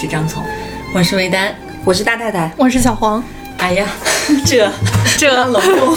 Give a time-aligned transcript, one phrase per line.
[0.00, 0.42] 是张聪。
[0.94, 1.54] 我是魏丹，
[1.84, 3.22] 我是大太太，我是小黄。
[3.58, 3.84] 哎呀，
[4.46, 4.66] 这
[5.18, 5.94] 这隆重，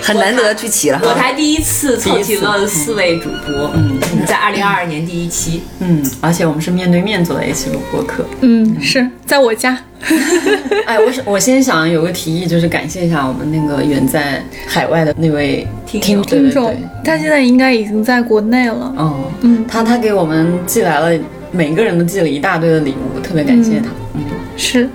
[0.00, 1.00] 很难得聚齐了。
[1.02, 9.76] 我才第一次凑齐了四位主播，嗯，在二零二二年第一期，嗯，而且我们是面对面坐在一起录播客，嗯，是在我家。
[10.86, 16.72] 哎，我我先想有个提议，就是感谢一下我们那个远在海外的那位听听听众，
[17.04, 18.94] 他现在应该已经在国内了。
[18.96, 21.18] 哦，嗯，他他给我们寄来了，
[21.52, 23.86] 每个人都寄了一大堆的礼物，特别感谢他。
[24.14, 24.22] 嗯，
[24.56, 24.88] 是，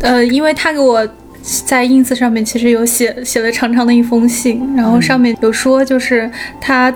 [0.00, 1.06] 呃，因为他给我。
[1.64, 6.30] 在 ins 上面其实有写写了长长的一封信，然后上面有说，就是
[6.60, 6.94] 他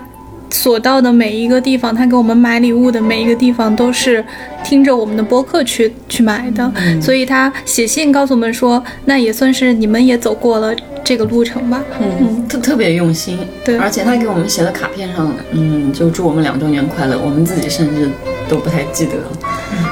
[0.51, 4.23] 所到的每一个地方，他给我们买礼物的每一个地方都是
[4.63, 11.83] 听着我们的播客去去买的，所以他写信告诉我们说，那也算是你们也走过了这个路程吧。
[11.99, 13.39] 嗯，特特别用心。
[13.65, 17.19] 对，而且他给我们写的卡片上，嗯，就祝我们两周年快乐。
[17.19, 18.11] 我们自己甚至
[18.53, 19.13] 都不太记得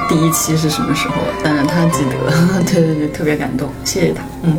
[0.07, 2.11] 第一期是什么时候，但是他记得。
[2.71, 4.21] 对对对，特别感动，谢谢他。
[4.43, 4.55] 嗯。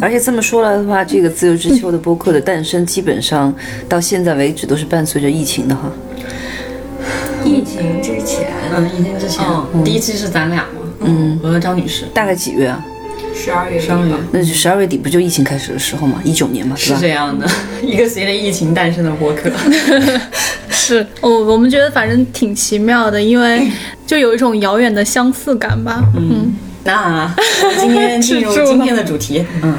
[0.00, 3.52] 而且这么说来的话，这个自由之秋的播客的诞生，基本上
[3.88, 5.90] 到现在为止都是伴随着疫情的哈。
[7.44, 9.44] 疫情之前，嗯，疫情之前，
[9.82, 12.84] 第一期是咱俩嘛，嗯，我和张女士，大概几月啊？
[13.34, 16.20] 十二月，十二月，那就十二月底不就疫情开始的时候嘛？
[16.22, 17.44] 一九年嘛，是这样的，
[17.82, 19.50] 一个随着疫情诞生的播客。
[20.86, 23.68] 是，我我们觉得反正挺奇妙的，因为
[24.06, 26.54] 就有一种遥远的相似感吧，嗯。
[26.84, 27.34] 那
[27.80, 29.76] 今天进入今天的主题， 嗯，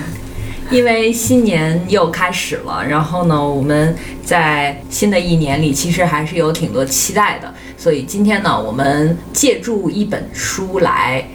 [0.70, 11.26] 因为新年又开始了，然后呢，我们在新的一年里其实还是有挺多期待的，所以今天呢，我们借助一本书来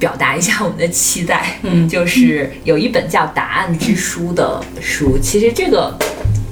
[0.00, 5.96] 表达一下我们的期待，嗯，就是有一本叫《答案之书》的书，其实这个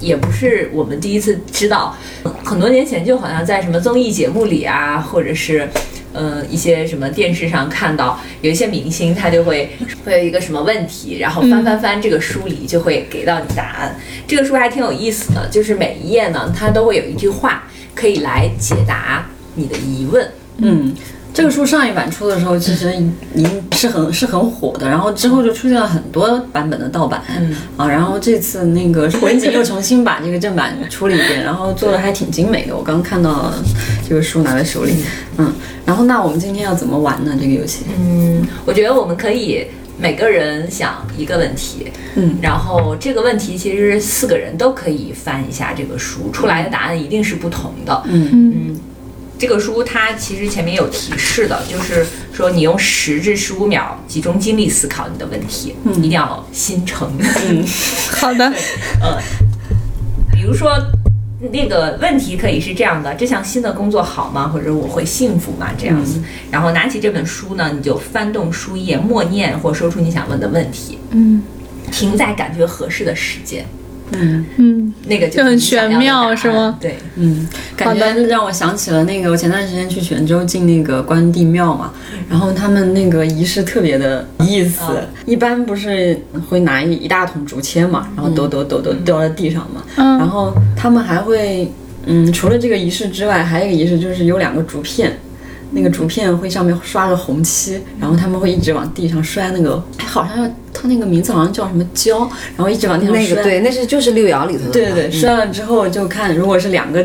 [0.00, 1.96] 也不是我们第一次知道，
[2.44, 5.68] 很多年前就好像在什么综艺节目里啊，或者是。
[6.12, 9.70] 嗯，一些什么电视上看到有一些明星，他就会
[10.04, 13.96] 会有一个什么问题，然后翻翻翻这个书里就会给到你答案。
[14.26, 17.62] 这个书还挺有意思的，就是每一页呢，它都会有一句话
[17.94, 19.24] 可以来解答
[19.54, 20.28] 你的疑问。
[20.56, 20.92] 嗯。
[21.32, 22.92] 这个书上一版出的时候，其实
[23.34, 27.22] 已经是很是很火的，然后之后就出现了很多版本的盗版，
[27.76, 32.76] 啊，然后这次那个文景又重新把这个正版出了一遍，然后做的还挺精美的。
[32.76, 33.52] 我刚看到
[34.06, 34.92] 这个书拿在手里，
[35.38, 35.52] 嗯，
[35.86, 37.32] 然后那我们今天要怎么玩呢？
[37.40, 37.84] 这个游戏？
[37.96, 39.64] 嗯，我觉得我们可以
[39.98, 41.86] 每个人想一个问题，
[42.16, 48.79] 嗯，然后这个问题其实四个人都可以翻一下这个书，出来的答案一定是不同的，嗯嗯。
[49.40, 57.10] 这个书它其实前面有提示的，就是说你用十至十五秒集中精力思考你的问题，一定要心诚。
[57.48, 57.64] 嗯，
[58.12, 58.44] 好的。
[59.00, 59.18] 呃，
[60.30, 60.70] 比如说
[61.50, 64.46] 那个问题可以是这样的：这项新的工作好吗？
[64.46, 65.70] 或者我会幸福吗？
[65.78, 66.20] 这样子。
[66.50, 70.98] 然后拿起这本书呢，你就翻动书页，默念或说出你想问的问题。
[71.12, 71.42] 嗯，
[71.90, 73.64] 停在感觉合适的时间。
[74.12, 74.44] 嗯。
[74.56, 76.76] 嗯，那个就很玄妙，是吗？
[76.80, 81.92] 对，嗯，感觉让我想起了那个我前段时间去泉州进那个关帝庙嘛，
[82.28, 84.82] 然后他们那个仪式特别的意思，
[85.26, 86.18] 一般不是
[86.48, 91.70] 会拿一一大桶竹签嘛，然后抖抖抖抖掉在地上嘛，然后他们还会，
[92.06, 95.18] 嗯，除了这个仪式之外，还有一个仪式就是有两个竹片。
[95.72, 102.18] 那个竹片会上面刷着红漆，然后他们会一直往地上摔那个，好像要他那个名字好像叫什么胶，
[102.56, 103.22] 然后一直往地上摔。
[103.22, 104.70] 那个对，那是就是六爻里头的。
[104.70, 107.04] 对对对，摔了之后就看，如果是两个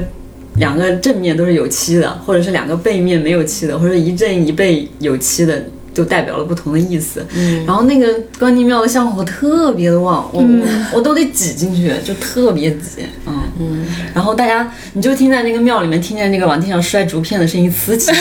[0.55, 5.65] 两个正面都是有漆的，或者是两个背面没有漆的，或者一正一背有漆的。
[5.95, 8.07] 就代表了不同的意思，嗯，然后那个
[8.38, 10.44] 关帝庙的香火特别的旺，我
[10.94, 13.33] 我都得挤进去，就特别挤，嗯。
[13.57, 18.11] 嗯，然后大家你就听在那个庙里面，听见那个往地上摔竹片的声音此起，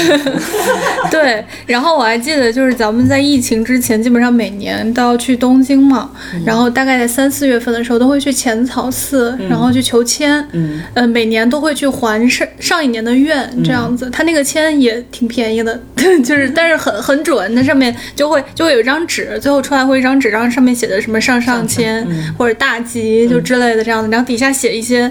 [1.10, 6.08] 对，然后我还记得就是咱们在疫情之前，基本上每年都要去东京嘛，
[6.46, 15.80] 然后大概在三四月份的时候都会去浅草寺，然后去求签，嗯，呃，每年都会去还上上一年的愿，这样子，他那个签也挺便宜的，
[16.24, 17.52] 就是但是很很准。
[17.64, 22.06] 上面就会就会有一张纸，最后出来会一张纸，然后上面写的什么上上签
[22.36, 25.10] 或者大吉就之类的这样的，然后底下写一些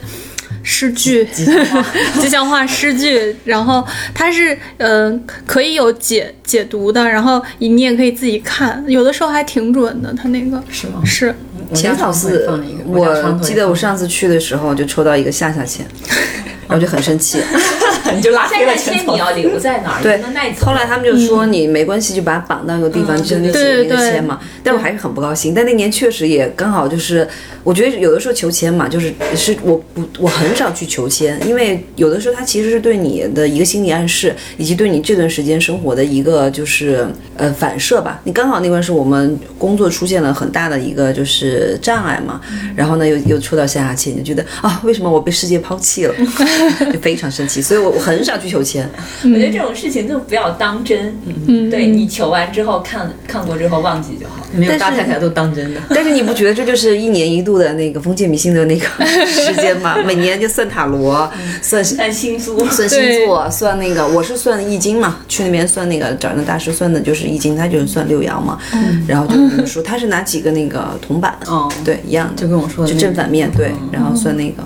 [0.62, 1.46] 诗句，吉
[2.30, 2.66] 祥话。
[2.68, 11.02] 诗句，然后它是嗯可以有解解读的，然后你也可以自己看，有的时候还挺准的，它那个是吗？
[11.04, 11.36] 是
[11.74, 12.48] 浅草寺，
[12.86, 15.86] 我记得我上次去的时候就抽到一个下下签，
[16.68, 17.40] 然后就很生气。
[18.14, 20.04] 你就拉黑了前草铅笔要留在哪儿？
[20.04, 20.22] 对。
[20.60, 24.40] 后来他们就说你没关系，就把它绑到一个地方，就那个签嘛。
[24.62, 25.54] 但我还是很不高兴。
[25.54, 27.28] 但那年确实也刚好就是，
[27.64, 37.08] 我觉得有的时候求签嘛，就是是我不我很少去求签，因为有的时候它其实是对你的一个心理暗示，以及对你这段时间生活的一个就是
[37.38, 38.20] 呃反射吧。
[38.26, 42.42] 你刚好那段是我们工作出现了很大的一个就是障碍嘛，
[42.76, 46.24] 然后呢又又抽到下下签，就觉得啊为什么我被世界抛弃了，就
[47.02, 47.62] 非常生气。
[47.62, 48.90] 所以我我很少去求签。
[49.24, 51.16] 我觉得这种事情就不要当真。
[51.48, 54.46] 嗯，对你求完之后看看过之后忘记就好。
[54.56, 55.82] 没有大太太都当真的。
[55.90, 58.86] 但是你不觉得这就是一年一度的那个封建迷信的那个
[59.26, 59.98] 时间吗？
[60.06, 61.30] 每年就算塔罗，
[61.62, 68.60] 算算星座，算星座，算那个，我是算易经嘛，去那边算那个找那大师算的就是易经，他就是算六爻嘛，
[69.08, 74.64] 然后就跟我说他是拿几个那个铜板，哦对，一样的，就跟我说的就正反面，对，然后算那个，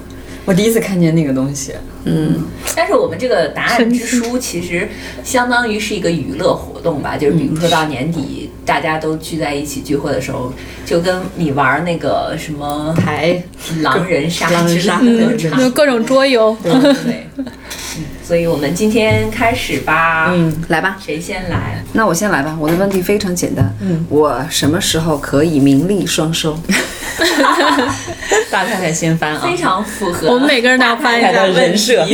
[0.48, 1.74] 我第一次看见那个东西，
[2.06, 2.46] 嗯。
[2.74, 4.88] 但是我们这个答案之书其实
[5.22, 10.54] 相当于是一个娱乐活动吧，就是比如说到年底大家都聚在一起聚会的时候，
[10.86, 13.42] 就跟你玩那个什么牌。
[13.82, 15.00] 狼人杀狼人杀。
[15.00, 15.72] 的。
[15.72, 17.46] 各种桌游，对，嗯
[18.22, 20.32] 所以我们今天开始吧。
[20.34, 20.98] 嗯，来吧。
[21.04, 21.82] 谁先来？
[21.94, 26.60] 那我先来吧，我的问题非常简单，嗯，我什么时候可以名利双收？
[28.52, 29.40] 大太太先翻啊。
[29.42, 32.06] 非，常符合我们每个人都要翻一下的人设。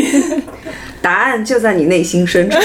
[1.02, 2.58] 答案就在你内心深处。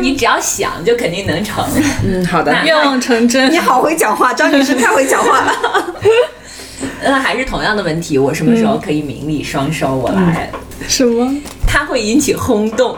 [0.00, 1.64] 你只要想，就肯定能成。
[2.04, 2.54] 嗯，好的。
[2.64, 3.58] 愿望成真你。
[3.58, 5.94] 好会讲话，张女士太会讲话了。
[7.04, 9.94] 那还是同样的问题，我什么时候可以名利双收？
[9.94, 10.50] 我来，
[10.88, 11.30] 什么？
[11.66, 12.96] 它会引起轰动。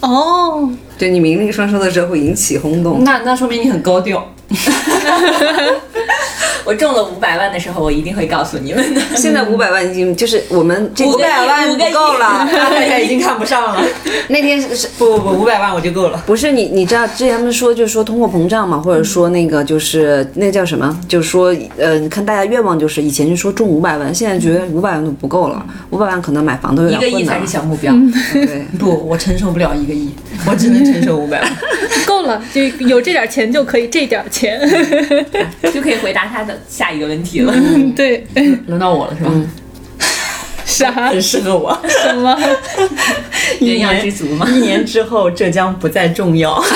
[0.00, 3.04] 哦，对你名利双收的时候会引起轰动。
[3.04, 4.26] 那那说明你很高调。
[6.64, 9.00] 我中了五百万的时候，我一定会告诉你们的。
[9.16, 12.48] 现在五百万已经就是我们这五个亿500万不够了。
[12.52, 13.84] 大太太已经看不上了。
[14.28, 16.22] 那天是是不不不，五百万我就够了。
[16.26, 20.96] 不是你你知道之前他们说就是说通货膨胀嘛，或者说那个就是那叫什么？
[21.08, 27.46] 就是说呃，你看大家愿望就是以前就说中五百万，现在觉得五百万都不够了，五百万可能买房都有一个亿才点困难了。
[27.46, 27.92] 是小目标。
[28.32, 30.10] 对，不，我承受不了一个亿，
[30.46, 31.50] 我只能承受五百万。
[32.06, 34.60] 够了，就有这点钱就可以，这点钱。
[35.72, 37.52] 就可以回答他的下一个问题了。
[37.94, 38.26] 对，
[38.66, 39.30] 轮到我了是吧？
[40.64, 41.78] 啥很适合我。
[41.88, 42.38] 什么？
[43.60, 44.46] 人要知足嘛。
[44.48, 46.62] 一年之后，浙江不再重要。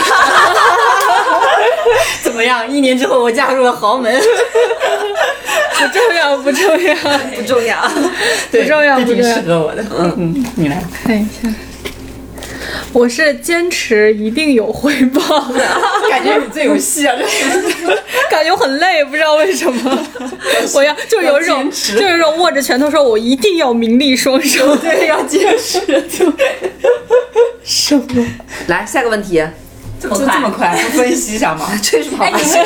[2.23, 2.69] 怎么样？
[2.71, 4.15] 一年之后，我嫁入了豪门。
[5.79, 6.95] 不重要，不重要，
[7.35, 7.77] 不重要。
[8.51, 9.85] 对，不重要不重要适合我的。
[9.99, 10.83] 嗯，你来。
[11.05, 11.49] 看一下。
[12.93, 15.21] 我是坚持一定有回报
[15.53, 15.59] 的，
[16.09, 17.15] 感觉你最有戏啊！
[17.17, 17.91] 这
[18.31, 20.07] 感觉很累，不知道为什么。
[20.75, 24.75] 我要就有一种，就有一种握着拳头说，我一定要名利双收。
[24.77, 25.79] 对要坚持，
[26.09, 26.33] 就
[27.63, 28.27] 什么？
[28.69, 29.43] 来下个问题，
[30.01, 30.27] 这么快？
[30.35, 31.67] 这么快，不分析一下吗？
[31.83, 32.61] 吹什么哎，你们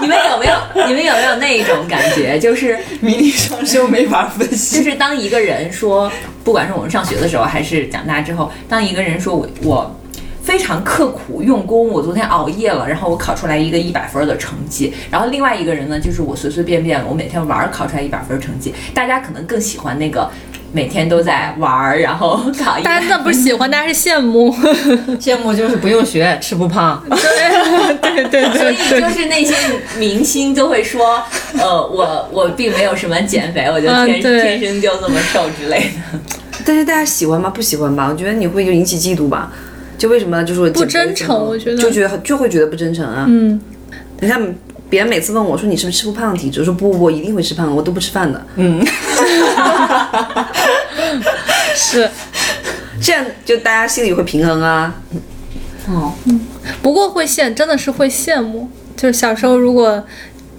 [0.02, 4.82] 你们有没有你们有没有那一种感觉，就是迷离双修没法分析就。
[4.90, 6.10] 是当一个人说，
[6.44, 10.00] 不管是我们上学的时候，还是长大之后，当一个人说我我
[10.42, 20.30] 非常刻苦用功，我昨天熬夜了，然后我考出来一个一百分的成绩，然后另外一个人呢，就是我随随便便，我每天玩儿考出来一百分成绩，大家可能更喜欢那个。
[20.72, 24.50] 每天都在玩儿，然后大家那不是喜欢，大家是羡慕。
[25.20, 27.02] 羡慕就是不用学，吃不胖。
[27.08, 29.54] 对对对所以对对就是那些
[29.98, 31.22] 明星都会说，
[31.58, 36.18] 呃，我我并没有什么减肥，我就天、嗯天生就这么瘦之类的。
[36.64, 37.50] 但是大家喜欢吗？
[37.50, 38.08] 不喜欢吧？
[38.10, 39.52] 我觉得你会就引起嫉妒吧。
[39.98, 43.24] 就为什么就是不真诚我觉得就觉得就会觉得不真诚啊。
[43.28, 43.60] 嗯，
[44.20, 44.54] 你看
[44.90, 48.44] 别人每次问我说你是不是吃不胖的体质，我说不，我一定会吃胖，我都不吃饭的。
[48.56, 48.84] 嗯，
[51.92, 52.10] 是。
[53.00, 54.94] 这样就大家心里会平衡啊。
[55.88, 56.12] 哦，
[56.80, 58.70] 不过会羡，真的是会羡慕。
[58.96, 60.04] 就是小时候，如果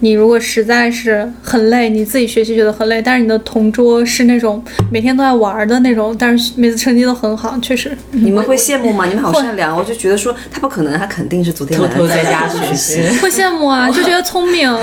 [0.00, 7.96] 你如果实在是很累，你自己学习觉得很累，但是你的同桌是那种每天都在玩的那种，但是每次成绩都很好，确实。
[8.10, 9.06] 你们会羡慕吗？
[9.06, 13.08] 你们好善良，我就觉得说他不可能，他肯定是昨天偷晚上偷在家学学习。
[13.08, 13.18] 习。
[13.20, 14.70] 会羡慕啊，就觉得聪明。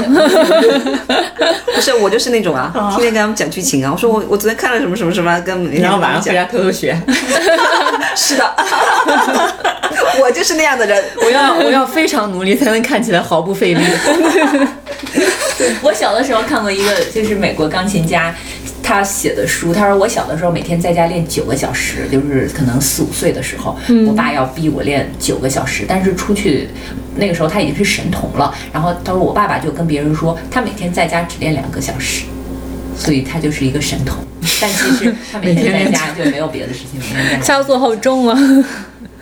[1.75, 3.91] 不是我就是那种啊，天天跟他们讲剧情啊。
[3.93, 6.97] 我说我我昨天看了什么什么什么，跟每天然后晚上回家偷偷学。
[7.07, 7.15] 讲。
[8.15, 8.43] 是的，
[10.21, 11.01] 我就是那样的人。
[11.23, 13.81] 我要我要非常努力才能看起来毫不费力。
[15.81, 18.34] 我小的时候看过一个，就是美国钢琴家
[18.84, 23.77] 他写的书，他说我小的时候每天在家练九个小时，就是可能四五岁的时候，
[24.08, 26.70] 我爸要逼我练九个小时，但是出去
[27.15, 32.24] 那个时候他已经是神童了，然后他说我爸爸就跟别人说，他每天在家只练两个小时。
[32.93, 34.17] 所以他就是一个神童。
[34.60, 37.60] 但其实他每天在家就没有别的事情，每天在家。
[37.60, 38.38] 枷锁好重啊！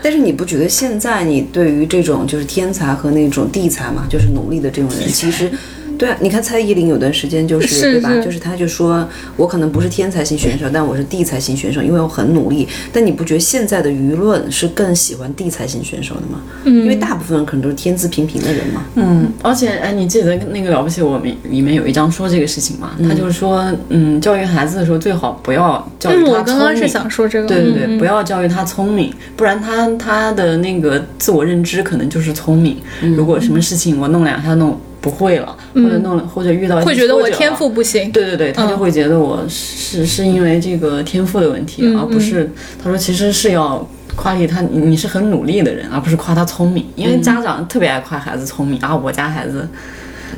[0.02, 5.52] 但是你不觉得现在你对于这种就是天才和那种地才嘛，就是努力的这种人，其实。
[6.00, 8.10] 对啊，你看蔡依林有段时间就是是对吧？
[8.24, 12.66] 就是她就说，我可能不是天才型选手，但我是地才型选手，因为我很努力。
[12.94, 16.42] 但你不觉得现在的舆论是更喜欢地才型选手的吗？
[16.64, 18.86] 嗯，因为大部分人可能都是天资平平的人嘛。
[18.96, 22.92] 嗯，而且哎，你记得那个了不起我们里面有一章说这个事情嘛？
[23.08, 32.78] 他就是说，嗯，教育孩子的时候最好不要教育嗯，他我刚刚是聪明想说这个，对对对，嗯不要教育他聪明，不然他他的那个自我认知可能就是聪明。
[33.18, 38.12] 如果什么事情我弄两下弄不会了，或者弄了或者遇到会觉得我天赋不行。
[38.12, 42.50] 对对对，他就会觉得我是是因为这个天赋的问题，嗯而不是
[42.84, 46.86] 他说其实是要夸你他，你你是很努力的人，而不是夸他聪明。
[46.96, 49.68] 因为家长特别爱夸孩子聪明啊，我家孩子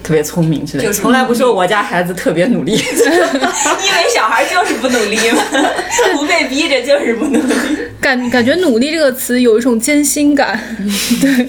[0.04, 2.72] 特别聪明之类的，就从来不说我家孩子特别努力。
[2.74, 5.44] 因为小孩就是不努力嘛，
[6.14, 7.54] 不被逼着就是不努力。
[8.00, 10.60] 感感觉“努力”这个词有一种艰辛感，
[11.22, 11.48] 对，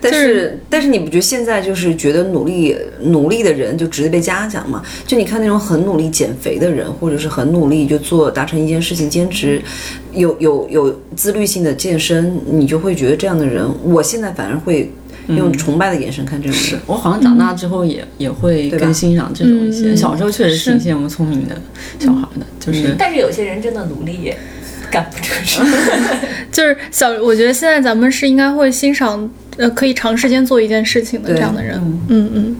[0.00, 4.80] 但就是是但是你不觉得现在就是觉得努力努力的人就值得被嘉奖吗？
[5.04, 9.60] 就你看那种很努力减肥的人，或者是很努力就做达成一件事情，坚持
[10.12, 14.88] 有有有自律性的健身，你就会觉得这样的人，我现在反而会
[15.28, 16.80] 用崇拜的眼神看这种人。
[16.86, 21.54] 我好像长大之后也、也会更欣赏这种一些，嗯小时候确实挺是羡慕聪明的
[21.98, 22.94] 小孩的，就是。
[22.98, 24.36] 但是有些人真的努力也
[24.90, 25.60] 干不成事。
[26.52, 31.80] 就是小，我觉得现在咱们是应该会欣赏，呃，可以长时间做一件事情的这样的人。
[32.08, 32.56] 嗯嗯，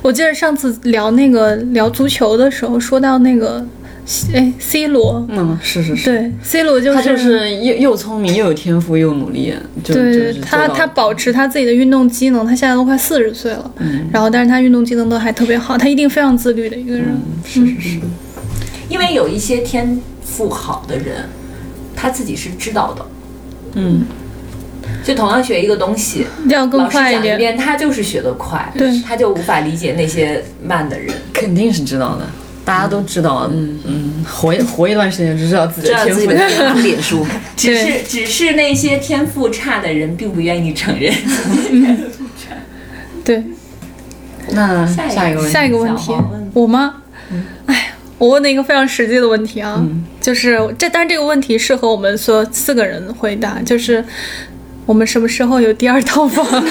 [0.00, 3.66] 我记得上次聊那个聊足球的时候，说到那个，
[4.34, 17.06] 哎，C 罗，嗯，是是是，对，C 罗就是他就是又又聪明又有天赋又努力，对是他，他保持他自己的运动机能，他现在都快四十岁了，嗯然后但是他运动机能都还特别好，他一定非常自律的一个人。
[17.44, 18.00] 是是是，
[18.88, 21.28] 因为有一些天赋好的人，
[21.96, 23.06] 他自己是知道的。
[23.76, 24.04] 嗯，
[25.02, 27.24] 就同样学一个东西， 要更老师快一点。
[27.24, 31.12] 讲一遍，他就是学得快，对他就无法理解那些慢的人。
[31.32, 32.26] 肯定是知道的，
[32.64, 36.30] 大家都知道，嗯嗯，活一活一段时间就知道自己的天赋。
[36.80, 41.12] 脸书， 只是只是那些天赋差的人，并不愿意承认。
[43.24, 43.42] 对，
[44.50, 46.06] 那下一个下一个问题，下一个问题。
[46.06, 46.96] 小黄问，我吗？
[47.66, 49.82] 哎，我问了一个非常实际的问题啊，
[50.20, 54.04] 就是这，但这个问题适合我们所四个人回答，就是
[54.86, 56.44] 我们什么时候有第二套房？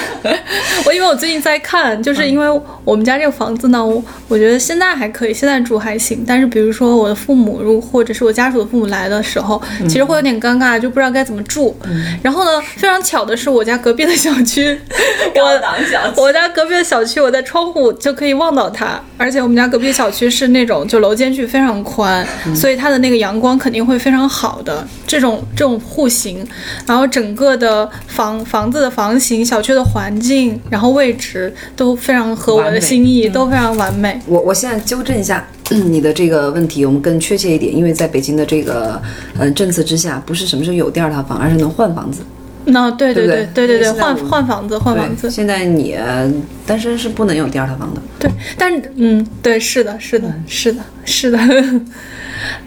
[0.86, 11.76] 我因为我最近在看，就是因为我们家这个房子呢，我我觉得现在还可以，现在住还行，但是比如说我的父母，如或者是我家属的父母来的时候，其实会有点尴尬，就不知道该怎么住。
[12.22, 14.78] 然后呢，非常巧的是，我家隔壁的小区，
[15.34, 16.20] 高档小区。
[16.20, 26.46] 我家隔壁的小区，我在窗户就可以望到它，而且我们家隔壁小区是那种就楼间距非常宽，所以它的那个阳光肯定会非常好的这种这种户型，
[26.86, 34.20] 然后整个的房房子的房型、小区的环境，然后位置都非常合我的心意，都非常完美。
[34.26, 39.00] 我我现在纠正一下 你的这个问题，我们更确切一点，因为在北京的这个
[39.38, 42.22] 呃政策之下，不是什么时候有第二套房，而是能换房子。
[42.66, 46.32] 那对对对对对对对对，换换房子换房子，，现在你呃
[46.66, 48.00] 单身是不能有第二套房的。
[48.18, 51.38] 对，但嗯，对，是的，是的，是的，是的，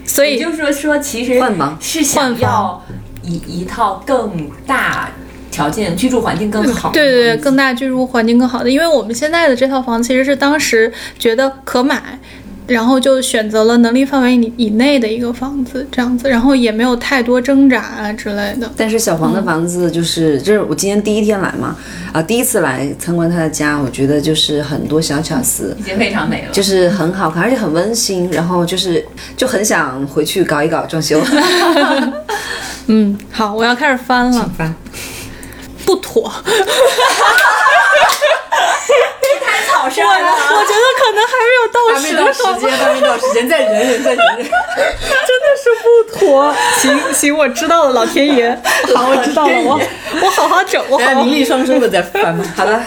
[0.04, 2.80] 所以也就是说，说其实换房是想要
[3.22, 5.10] 一一套更大
[5.58, 12.00] 条件、居住环境更好对对对，更大居住环境更好的，因为我们现在的这套房其实是当时觉得可买，
[12.68, 18.70] 然后就选择了能力范围以以内的一个房子，这样子，然后也没有太多挣扎啊之类的。
[18.76, 21.76] 但是小黄的房子就是，这是我今天第一天来嘛，
[22.12, 26.52] 啊，第一次来参观他的家，我觉得就是很多小巧思，已经非常美了。
[26.52, 29.04] 就是很好看，而且很温馨，然后就是
[29.36, 31.20] 就很想回去搞一搞装修。
[32.90, 34.74] 嗯，好，我要开始翻了，翻
[35.88, 36.30] 不妥，
[39.40, 40.12] 太草率我我
[40.64, 42.12] 觉得可能还没有到时
[42.44, 44.44] 候，间，还没到时间，再忍忍，再忍忍。
[44.44, 45.86] 真的是不
[46.18, 46.54] 妥。
[46.82, 48.50] 行行，我知道了，老天爷，
[48.94, 49.80] 好，我知道了，我
[50.20, 52.44] 我好好整，我好好名利双收的再翻吧。
[52.54, 52.82] 好的，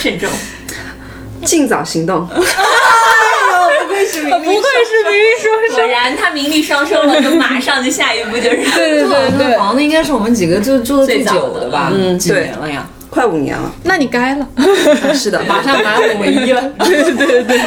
[0.00, 0.30] 慎重。
[1.44, 2.28] 尽早行动。
[4.02, 11.90] 不愧是名利双收果然，他名利双收了，就马上就下一步就是对对对对，房子应该是我们几个就住的最久的吧？
[11.94, 12.86] 嗯几年了呀？
[13.10, 14.48] 快五年了，那你该了。
[15.14, 16.62] 是的，马上满五唯一了。
[16.78, 17.60] 对对对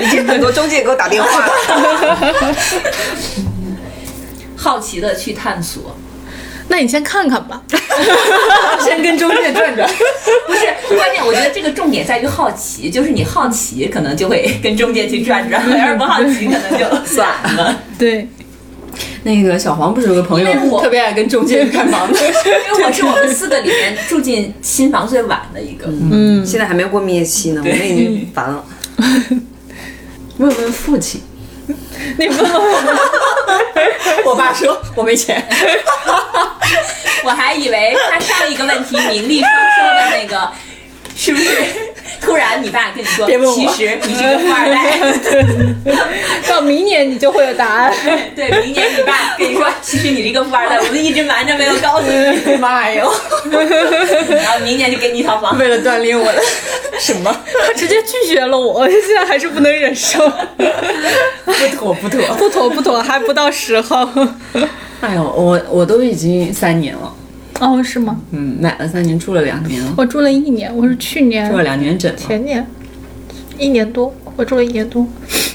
[0.00, 2.56] 已经很多中介给我打电话了。
[4.54, 5.96] 好奇的去探索。
[6.72, 7.62] 那你先看看吧。
[8.82, 9.86] 先跟中介转转。
[10.46, 10.60] 不是
[10.96, 17.78] 关键，我觉得这个重点在于好奇，就是你好奇，可能就会跟中介去转转；要是不好奇，可能就 算了。
[17.98, 18.26] 对，
[19.24, 25.84] 那个小黄不是有个朋友我特别爱跟中介看房子， 因为我是我们四个里面住进新房最晚的一个。
[25.88, 28.64] 嗯，现在还没有过蜜月期呢，我们已经烦了。
[30.38, 31.20] 问问父亲。
[32.18, 32.62] 你问问
[34.24, 35.42] 我爸说我没钱，
[37.24, 40.50] 我还以为他上一个问题名利双收的那个，
[41.16, 41.50] 是不是？
[42.20, 44.92] 突然你爸跟你说，别问我其实你是个富二代。
[46.48, 47.92] 到明年你就会有答案。
[48.36, 52.56] 对，明年你爸跟你说，其实你是一个富二代，我们一直瞒着没有告诉你。
[52.56, 53.12] 妈哟！
[54.28, 55.58] 然后明年就给你一套房。
[55.58, 56.42] 为了锻炼我的
[56.98, 57.34] 什么
[57.66, 60.28] 他直接拒绝了我，现在还是不能忍受。
[61.44, 62.20] 不妥不妥。
[62.36, 64.08] 不妥不妥，还不到时候。
[65.00, 67.12] 哎呦，我我都已经三年了，
[67.62, 68.20] 哦，是吗？
[68.32, 72.12] 嗯，买了三年，住了两年了，我住了一年，我是去年住了两年整。
[72.16, 72.66] 前年
[73.56, 75.06] 一年多，我住了一年多。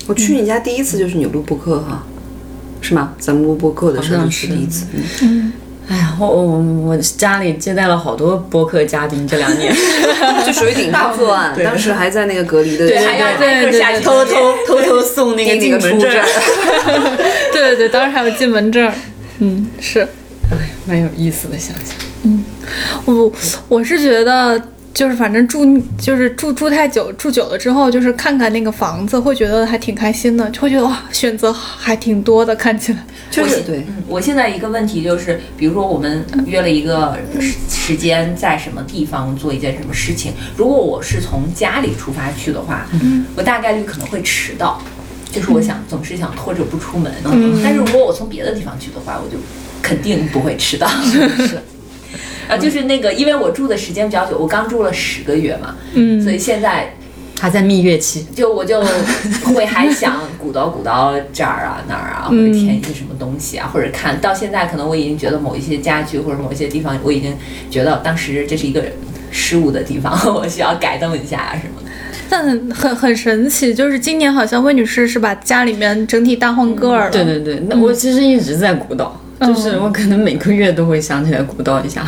[0.07, 2.05] 我去你家第一次就是你录播客哈，
[2.79, 3.13] 是吗？
[3.19, 4.85] 咱们录播客的时候是第一次。
[5.21, 5.51] 嗯
[5.89, 9.73] 哎呀，我我我家里接待了好多播客嘉宾，这两年
[10.45, 16.25] 就属于顶大作案， 当时还在那个隔离的还要挨对对对，个下去偷偷偷偷送那个那个出进门证证，
[17.53, 18.91] 对对对，当时还有进门证。
[19.39, 20.07] 嗯，是哎，
[20.87, 22.43] 蛮有意思的，想想。
[23.05, 23.31] 我
[23.67, 24.61] 我是觉得。
[24.93, 25.63] 就是反正住
[25.99, 33.05] 就是住住太久住久了之后，就是看看那个房子，会觉得还挺开心的，就会觉得哇，选择还挺多的，看起来。
[33.29, 33.85] 就是对。
[33.87, 42.87] 嗯，我现在一个问题就是，比如说我们约了一个时间，在什么地方做一件什么事情，如果我是从家里出发去的话，
[43.35, 44.81] 我大概率可能会迟到，
[45.31, 47.13] 就是我想总是想拖着不出门。
[47.25, 49.37] 嗯但是如果我从别的地方去的话，我就
[49.81, 50.87] 肯定不会迟到。
[50.87, 51.59] 是。
[52.47, 56.93] 啊， 就是那个，因为我住的时间比较久，我刚住了十个月嘛，嗯，所以现在
[57.39, 58.81] 还在蜜月期，就我就
[59.43, 67.35] 会还想鼓捣鼓捣这儿啊那儿啊，或者填一些什么东西啊，或者看到现在可能我已经觉得某一些家具或者某一些地方，我已经
[67.69, 68.81] 觉得当时这是一个
[69.29, 71.91] 失误的地方， 我需要改动一下啊什么的。
[72.29, 77.11] 但很很神奇，就是今年好像魏女士是把家里面整体大换个儿了。
[77.11, 79.21] 对对对，那我其实一直在鼓捣。
[79.41, 82.05] 就是我可能每个月都会想起来鼓捣一下，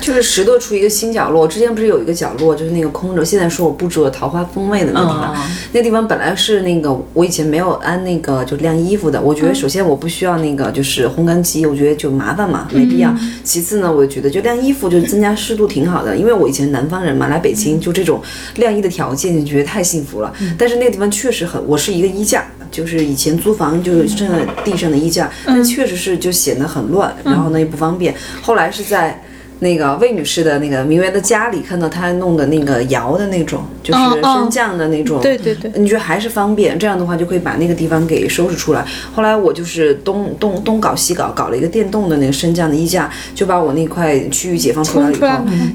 [0.00, 1.46] 就是拾掇出一个新角落。
[1.46, 5.36] 之前不是有一个角落，就是那个空着，现在说我布置了桃花风味的那地方。
[5.72, 9.20] 那地方本来是那个我以前没有安那个就晾衣服的。
[9.20, 13.14] 我觉得首先我不需要那个就是烘干机，我觉得就麻烦嘛，没必要。
[13.44, 18.20] 其次呢，我觉得就晾衣服就增加湿度挺好的，因为我以前南方人嘛，来北京就这种
[18.56, 20.32] 晾衣的条件就觉得太幸福了。
[20.58, 22.44] 但是那个地方确实很，我是一个衣架。
[22.70, 28.14] 就是以前租房就是剩在地上的衣架，但确实是就显得很乱，然后呢也不方便。
[28.40, 29.20] 后来是在
[29.60, 36.78] 那个魏女士的那个名媛的家里看到她弄的那个窑的那种，就是升降的那种，对对对，你觉得还是方便？
[36.78, 38.84] 这样的话就可以把那个地方给收拾出来。
[39.14, 45.28] 后来我就是东东东搞西搞，搞了一个电动的那个升降的衣架，就把我那块区域解放出来以后，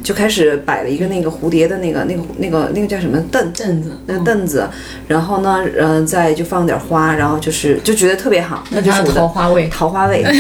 [0.04, 3.15] 就开始摆了一个那个蝴蝶的那个那个那个那个叫什么？
[3.32, 4.67] 凳凳子，那个凳子，
[5.08, 10.24] 然后呢，嗯，再就放点花，然后就是就觉得特别好，那就是我的桃花味，桃花味。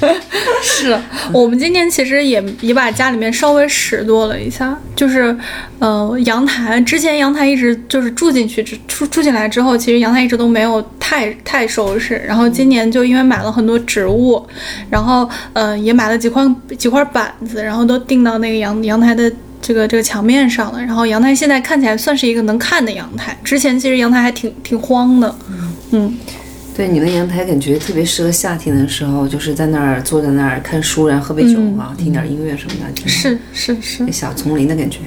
[0.62, 0.98] 是。
[1.32, 5.36] 我们今天其实也也也把家里面稍微拾掇了一下，就是
[5.78, 12.20] 呃阳台，之前阳台一直就是住进去，住住进来之后，其实阳台一直都没有太太收拾。
[12.26, 14.44] 然后今年就因为买了很多植物，
[14.90, 16.42] 然后呃也买了几块
[16.76, 20.80] 几块板子，然后都钉到那个阳阳台的这个这个墙面上了。
[20.80, 25.34] 然后阳台现在看起来算是一个能看的阳台，之前其实阳台还挺挺荒的，
[25.92, 26.16] 嗯。
[26.76, 34.98] 对，你们阳台感觉特别适合夏天的时候，就是在那儿坐在那儿看书，然后喝杯酒啊，听点音乐什么的，是是是，小丛林的感觉。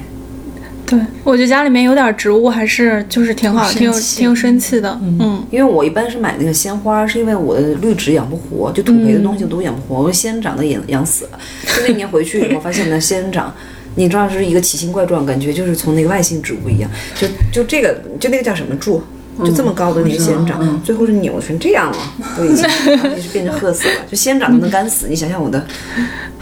[0.86, 4.98] 对，我觉得家里面有点植物还是就是挺好，挺有挺有生气的。
[5.02, 11.38] 嗯，因为我一般是买那个鲜花，是因为我的绿植养不活，就土培的东西都养不活，我仙人掌都养养死了。
[11.66, 13.54] 就那年回去以后，发现那仙人掌，
[13.96, 19.02] 你知道是一个奇形怪状，感觉就是从那个外星植物一样，就就这个就那个叫什么柱？
[19.44, 21.98] 就这么高的那个仙人掌，最后是扭成这样了，
[22.36, 22.64] 都已经
[23.14, 23.94] 就是变成褐色了。
[24.10, 25.64] 就仙人掌都能干死，你想想我的，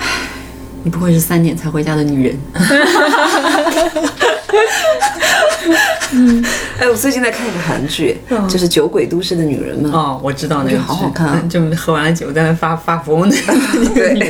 [0.82, 2.38] 你不会是三点才回家的女人？
[6.12, 6.44] 嗯，
[6.78, 8.16] 哎，我最近在看一个韩剧，
[8.48, 9.90] 就是《酒鬼都市的女人们》。
[9.94, 11.42] 哦，我知道那个，好好看啊！
[11.48, 13.36] 就喝完了酒在那发发疯的
[13.74, 14.24] 那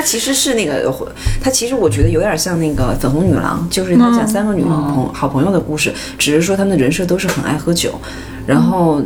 [0.00, 0.06] 个女的。
[0.06, 1.04] 她其实是那个，
[1.42, 8.00] 她其实我觉得有点像那个粉红女郎，就是她讲三个女朋好朋友的故事，只是说她们的人设都是很爱喝酒，
[8.46, 9.02] 然后。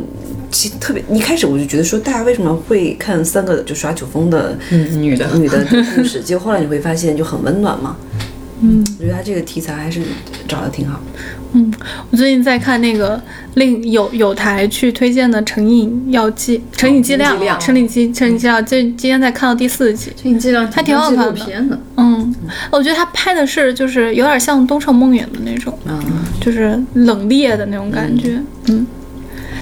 [0.51, 6.21] 其实特别一开始我就觉得说，大家为什么会看三个就耍酒疯的嗯，女的， 女的故事？
[6.23, 7.97] 结果后来你会发现就很温暖嘛。
[8.61, 10.01] 嗯，我觉得他这个题材还是
[10.47, 11.01] 找的挺好。
[12.11, 13.21] 我最近在看那个
[13.55, 20.11] 另有有台去推荐的《成瘾药剂》《成瘾剂量》《成瘾剂成瘾剂量》，就今天才看到第四集。
[20.23, 21.79] 你这样还挺好看的。
[21.97, 22.35] 嗯，
[22.71, 26.01] 我觉得他拍的是就是有点像《东城梦魇》的那种，嗯，
[26.41, 28.39] 就是冷冽的那种感觉。
[28.67, 28.85] 嗯，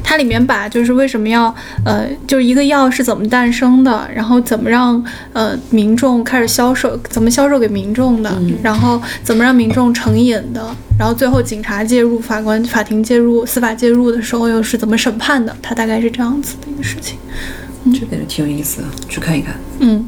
[0.04, 1.54] 它里面把就是为什么要
[1.86, 17.18] 呃，就是一个药是怎么诞生的，然后怎么让呃民众开始销售，怎么销售给民众的，然后怎么让民众成瘾的，然后最后警察介入、法官、法庭介入、司法介入的时候又是怎么审判的，它大概是这样子的一个事情。
[17.94, 19.56] 这个就挺有意思的，去看一看。
[19.80, 20.08] 嗯，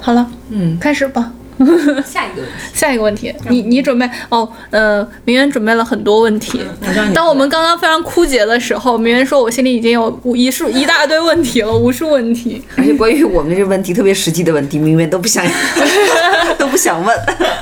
[0.00, 1.32] 好了，嗯，开始吧。
[2.06, 4.48] 下一个问题，下一个问题，你你准备哦？
[4.70, 6.60] 呃，明媛准备了很多问题。
[7.14, 12.62] 当我们刚刚非常枯竭的时候，明媛说：“我心里已经有无一数 一大堆问题了，无数问题。
[12.76, 15.44] 而且关于我们这个问题，特别实际的问题，明媛都不想
[16.56, 17.16] 都不想问。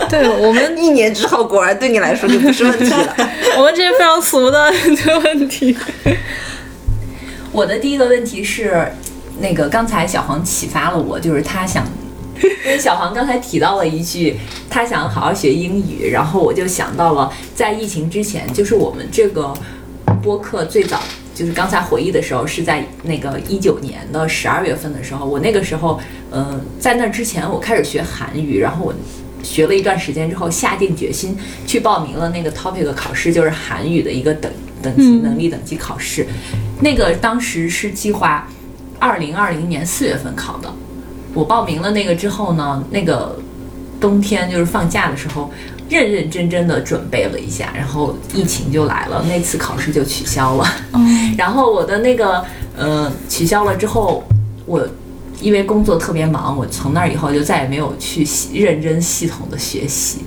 [0.08, 3.16] 对我们，一年之后，果然对你来说就不是问题了。
[3.56, 4.72] 我们这些非常俗的
[5.24, 5.76] 问题。
[7.52, 8.86] 我的第一个问题是，
[9.40, 11.82] 那个刚才小黄启发了我，就是他想，
[12.64, 14.36] 因为小黄刚才提到了一句，
[14.68, 19.54] 他想好好学英语，然后我就想到了在疫情之前，就是我们这个
[20.22, 21.00] 播客最早。
[21.34, 28.94] 就是刚才回忆的时候，是在那个一九年的十二月份的时候，我那个时候，嗯、在那之前我开始学韩语，然后我
[29.42, 36.26] 学了一段时间之后，下定决心去报名了那个 TOPIC 考试，就是韩语的一个等等级能力等级考试。
[36.80, 38.48] 那个当时是计划
[38.98, 40.74] 二零二零年四月份考的。
[41.36, 43.38] 我报名了那个之后呢，那个
[44.00, 45.50] 冬天就是放假的时候，
[45.90, 50.66] 认认真真的准备了一下，然后疫情就来了，那次考试就取消了。
[51.36, 52.42] 然后我的那个
[52.74, 54.24] 呃取消了之后，
[54.64, 54.88] 我
[55.42, 60.24] 因为工作特别忙，我从那儿以后就再也没有去系认真系统的学习，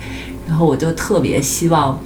[0.47, 1.99] 然后我就特别希望。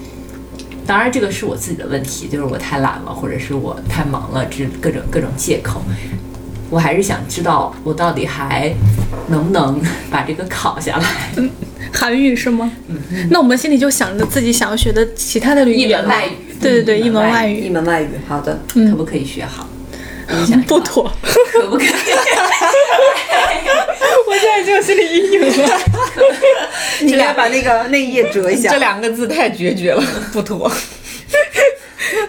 [0.85, 5.81] 当然，这个是我自己的问题，就是我太懒了，或者是我太忙了，这各种各种借口。
[6.73, 8.73] 我还是想知道，我到底还
[9.27, 11.05] 能不能 把这个考下来？
[11.93, 12.71] 韩语是吗？
[13.29, 18.59] 那我们心里就想着自己想要学的其他的语言一言门外语，对对对，一门外语一门外语，好的。
[18.73, 19.69] 可不可以学好？
[20.65, 21.11] 不妥。
[21.51, 21.87] 可不可以？
[24.27, 25.79] 我现在已经有心理阴影了。
[27.01, 28.71] 你俩把那个那一页折一下。
[28.71, 30.71] 这两个字太决绝了，不妥。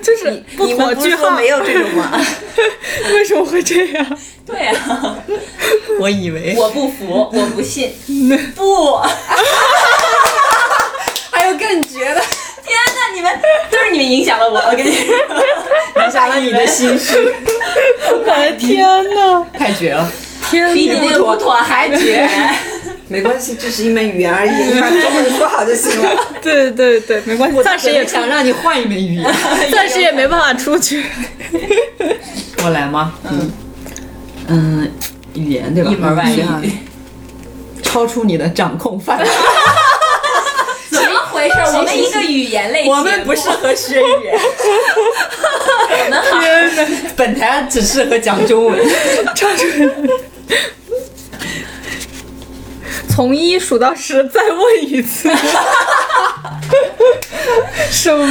[0.04, 2.20] 就是不妥你们不是句号，说没有这种吗？
[3.12, 4.18] 为什么会这样？
[4.46, 5.16] 对啊，
[5.98, 7.90] 我以为我不服，我不信，
[8.54, 8.96] 不！
[11.30, 12.20] 还有更绝的，
[12.62, 13.40] 天哪，你们
[13.70, 17.16] 都是你们影响了我，我跟你说，影响了你的心绪，
[18.10, 19.44] 我的天哪！
[19.58, 20.10] 太绝了。
[20.50, 22.28] 天比你那个不妥还绝。
[23.08, 26.10] 没关系，这是一门语言而已，你把 中文说好就行了。
[26.40, 29.34] 对对对，没关系，暂时也，想让你换一门语言。
[29.70, 31.04] 暂时也没办法出去。
[32.64, 33.12] 我来吗？
[33.30, 33.52] 嗯
[34.48, 34.92] 嗯，
[35.34, 35.90] 语言对吧？
[35.90, 36.24] 一门外
[36.62, 36.72] 语
[37.82, 39.24] 超出你的掌控范围。
[40.90, 41.54] 怎么回事？
[41.76, 44.38] 我们一个语言类节目，我们不适合学语言，
[45.90, 46.40] 我们好。
[46.40, 46.86] 天哪！
[47.16, 48.78] 本台只适合讲中文。
[53.08, 55.30] 从一数到十，再问一次。
[57.90, 58.26] 什么？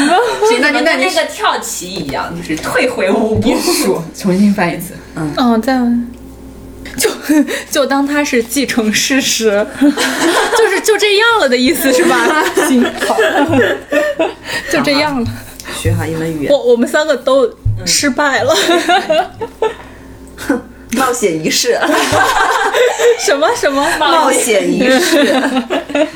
[0.59, 3.55] 那你跟那个跳棋一样，就是退回五步。
[3.59, 4.93] 数，重新翻一次。
[5.15, 6.11] 嗯，再问。
[6.97, 7.09] 就
[7.71, 12.43] 就当它是既成事实， 就是就这样了的意思是吧？
[12.67, 13.17] 行，好，
[14.71, 15.27] 就这样了。
[15.75, 17.51] 学好一门语言我，我们三个都
[17.85, 18.53] 失败了。
[20.97, 21.79] 冒险仪式，
[23.25, 23.85] 什 么什么？
[23.99, 25.33] 冒险仪式。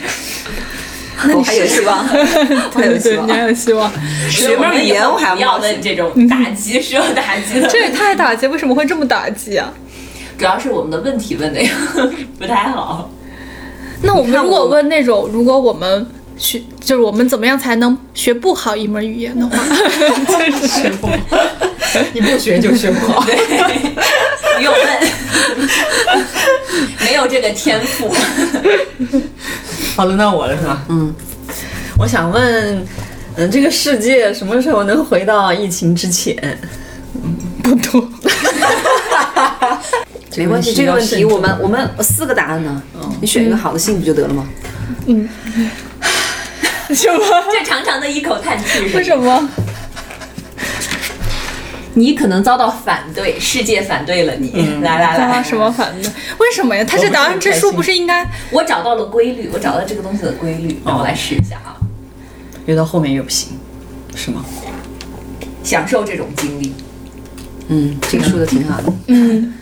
[1.34, 3.38] 我还有希望，还有希望，你望。
[3.38, 3.92] 还有希望。
[4.30, 5.76] 学门语言我还要冒险。
[5.76, 9.74] 的这种打击是有打击的，这也太打击，为什么会这么打击啊？
[10.38, 11.72] 主要是我们的问题问的呀
[12.38, 13.10] 不太好。
[14.04, 16.06] 那我们如果问那种，如果我们
[16.38, 19.58] 学，就是我们怎么样才能学不好一门语言的话，
[20.28, 21.14] 真是学不好，
[22.14, 23.26] 你不学就学不好。
[24.58, 24.84] 不用问，
[27.06, 28.12] 没有这个天赋。
[29.96, 30.84] 好轮到我了是吧？
[30.90, 31.14] 嗯，
[32.00, 32.86] 我想问，
[33.36, 36.36] 嗯，这个世界什么时候能回到疫情之前？
[37.64, 38.10] 不多。
[40.38, 42.82] 没关系，这个问题我们我们四个答案呢，
[43.22, 44.48] 你选一个好的信不就得了吗？
[46.96, 47.20] 什么？
[47.52, 49.50] 这长长的一口叹气为什么？
[51.94, 54.52] 你可能遭到反对，世界反对了你。
[54.82, 56.08] 来来来，什么反对？
[56.38, 56.86] 为什么呀？
[56.88, 58.24] 它是答案之书，不是应该？
[58.52, 61.76] 我找到了规律，我找到这个东西的规律，让我来试一下啊。
[62.68, 63.58] 越到后面越不行，
[64.16, 64.46] 是吗？
[65.64, 66.76] 享受这种经历。
[67.70, 68.94] 嗯，这个说的挺好的。
[69.08, 69.56] 嗯，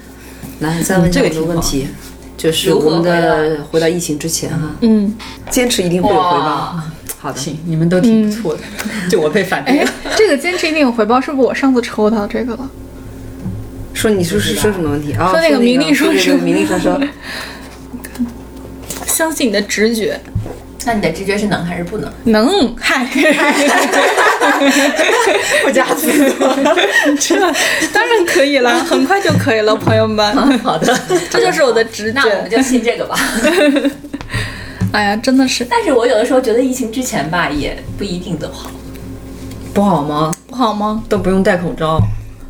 [0.60, 1.88] 来，再问这个一个问题，
[2.36, 5.16] 就是如何我们的回到疫情之前哈，嗯，
[5.50, 6.80] 坚持一定会有回报。
[7.26, 8.62] 哇，好的，行，你们都挺不错的，
[9.10, 12.70] 就我被反对哎了。，这个坚持一定有回报，是不是我上次抽到这个了？
[13.96, 15.32] 说你是是说什么问题啊？
[15.32, 17.02] 说那个名利说双收名利双收。
[19.08, 20.20] 相信你的直觉，
[20.86, 22.14] 那你的直觉是能还是不能？
[22.26, 23.08] 能，嗨，
[25.64, 26.48] 不加思索。
[27.92, 30.36] 当然可以了，很快就可以了，朋友们。
[30.60, 30.96] 好的，
[31.32, 32.22] 这就是我的直觉。
[32.24, 33.18] 那我们就信这个吧。
[34.96, 38.72] 哎呀，真的是但是我有的时候觉得疫情之前吧，也不一定都好。
[39.74, 40.34] 不好吗？
[40.48, 41.04] 不好吗？
[41.10, 42.00] 都不用戴口罩。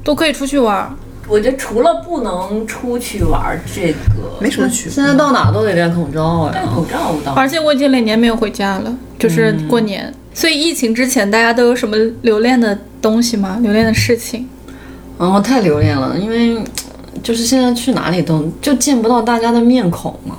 [0.03, 0.91] 都可以出去玩儿。
[1.27, 6.51] 我觉得除了不能出去玩儿，这个没什么区别现在到哪都得戴口罩呀。
[6.53, 10.13] 戴口罩我倒而且我已经两年没有回家了，就是过年。
[10.31, 13.57] 所以疫情之前，大家都有什么留恋的东西吗？
[13.63, 14.47] 留恋的事情？
[15.17, 16.63] 然后太留恋了，因为
[17.23, 20.37] 就是现在去哪里都就见不到大家的面孔嘛。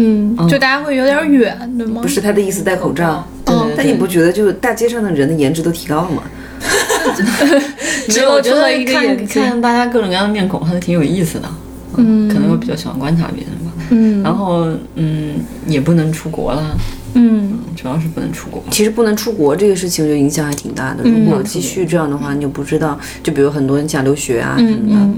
[0.00, 2.00] 嗯，就大家会有点远，对吗？
[2.00, 6.22] 不是他的意思戴口罩，嗯但你不觉得就大街上的人的颜值都提高了吗？
[8.08, 11.48] 只有我觉得露出了一个看眼睛看大家各种各样的面孔还是挺有意思的。
[11.96, 13.72] 嗯可能我比较喜欢观察别人吧。
[13.90, 15.34] 嗯然后嗯，
[15.66, 16.76] 也不能出国了，
[17.14, 18.62] 嗯主要是不能出国。
[18.70, 21.02] 其实不能出国这个事情，我觉得影响还挺大的。
[21.02, 25.16] 如果继续这样的话，你就不知道，就比如很多人想留学啊什么的，嗯，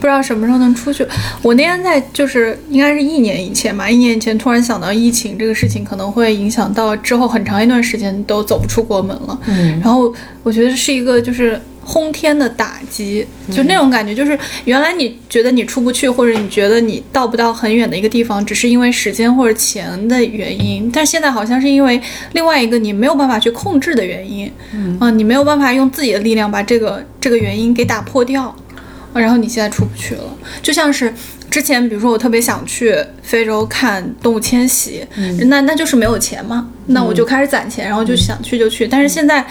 [0.00, 1.06] 不知道什么时候能出去。
[1.42, 9.38] 我那天在就是应该是一年以前吧，一年以前突然想到疫情这个事情可能会影响到之后很长一段时间都走不出国门了。
[9.46, 21.98] 嗯，然后我觉得是一个就是轰天的打击，就那种感觉，就是原来你觉得你出不去，或者你觉得你到不到很远的一个地方，只是因为时间或者钱的原因，但现在好像是因为
[22.32, 28.67] 另外一个你没有办法去控制的原因，嗯、你没有办法用自己的力量把这个这个原因给打破掉，啊
[29.14, 30.24] 然后你现在出不去了，
[30.62, 31.12] 就像是。
[31.50, 35.02] 之前，比如说我特别想去非洲看动物迁徙，
[35.46, 38.86] 那那就是没有钱嘛，那我就开始攒钱，然后就想去就去。
[38.86, 39.42] 但是现在，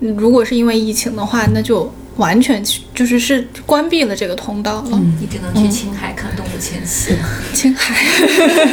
[0.00, 5.00] 嗯如果是因为疫情的话，那就完全去就是是关闭了这个通道了。
[5.20, 7.14] 你只能去青海看动物迁徙。
[7.52, 7.94] 青海，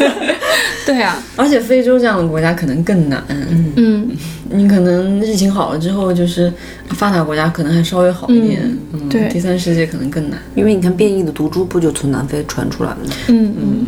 [0.85, 3.23] 对啊，而且非洲这样的国家可能更难。
[3.27, 4.09] 嗯，嗯，
[4.49, 6.51] 你可能疫情好了之后，就是
[6.89, 8.61] 发达国家可能还稍微好一点。
[8.93, 10.39] 嗯，对第三世界可能更难。
[10.55, 13.11] 因为你看变异的毒株不就从南非传出来了吗？
[13.27, 13.85] 嗯嗯。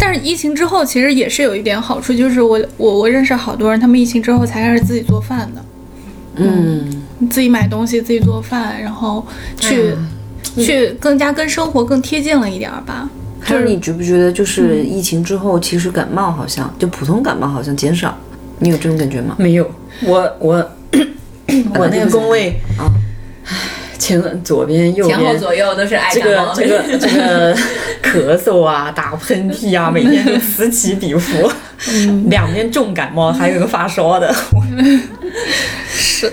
[0.00, 5.64] 但是疫情之后，其实也是有一点好处，就是我我我认识好多人，他们疫情之后才开始自己做饭的，
[6.36, 6.97] 嗯，
[7.30, 9.26] 自己买东西，自己做饭，然后
[9.58, 9.94] 去、
[10.56, 13.08] 去更加跟生活更贴近了一点儿吧。
[13.44, 13.64] 就是。
[13.64, 18.16] 你觉不觉得，就是疫情之后，其实感冒好像就普通感冒好像减少，
[18.60, 19.34] 你有这种感觉吗？
[19.38, 19.68] 没有，
[20.02, 20.70] 我我
[21.74, 22.86] 我那个工位啊，
[23.98, 25.38] 前左边右边前后边。
[25.38, 26.04] 左右都是感
[26.36, 27.56] 冒这个这个这 个
[28.02, 31.50] 咳嗽啊，打喷嚏啊，每天都此起彼伏，
[32.28, 34.32] 两边重感冒，还有一个发烧的。
[35.88, 36.32] 是。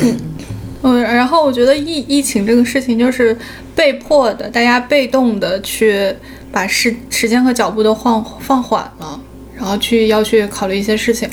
[0.00, 0.16] 嗯，
[0.94, 3.36] 然后我觉得疫疫情这个事情就是
[3.74, 6.12] 被迫的，大家被动的去
[6.52, 9.20] 把时时间和脚步都放放缓了，
[9.56, 11.28] 然后去要去考虑一些事情。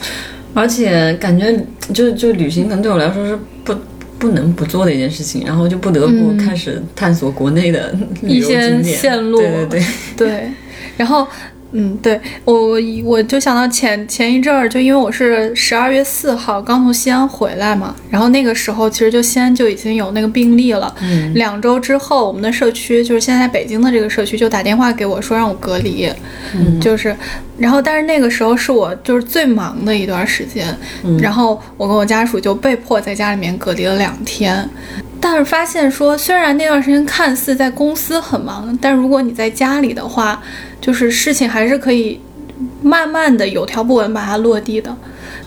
[0.53, 1.51] 而且感觉
[1.93, 3.75] 就就旅行可能对我来说是不
[4.19, 9.39] 不能不做的一件事情，然后就不得不开始探索国内的 旅游一些景点线路。
[9.39, 9.81] 对对对，
[10.15, 10.51] 对，
[10.95, 11.27] 然后
[11.75, 20.93] 嗯，对我我我就想到前前一阵儿，就因为我是十二月四号刚从西安回来嘛，然后那个时候其实就西安就已经有那个病例了。
[21.01, 21.33] 嗯。
[21.33, 26.07] 两周之后，我们的社区就是现在北京的这个社区就打电话给我说让我隔离，
[26.53, 26.79] 嗯。
[26.79, 27.15] 就是，
[27.57, 30.67] 然后但是那个时候是我就是最忙的一段时间，
[31.03, 31.17] 嗯。
[31.17, 34.69] 然后我跟我家属就被迫在家里面隔离了两天。
[35.19, 40.41] 但是发现说，虽然那段时间看似在公司很忙，但如果你在家里的话，
[40.83, 42.19] 就是事情还是可以
[42.81, 44.93] 慢慢的有条不紊把它落地的，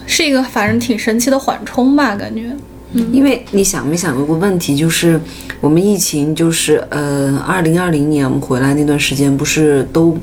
[0.07, 2.44] 是一个反正挺神奇的缓冲吧，感觉。
[2.92, 5.20] 嗯因为你想没想过个问题，就是
[5.61, 10.16] 我们疫情就是呃，二零二零年我们回来那段时间，不是都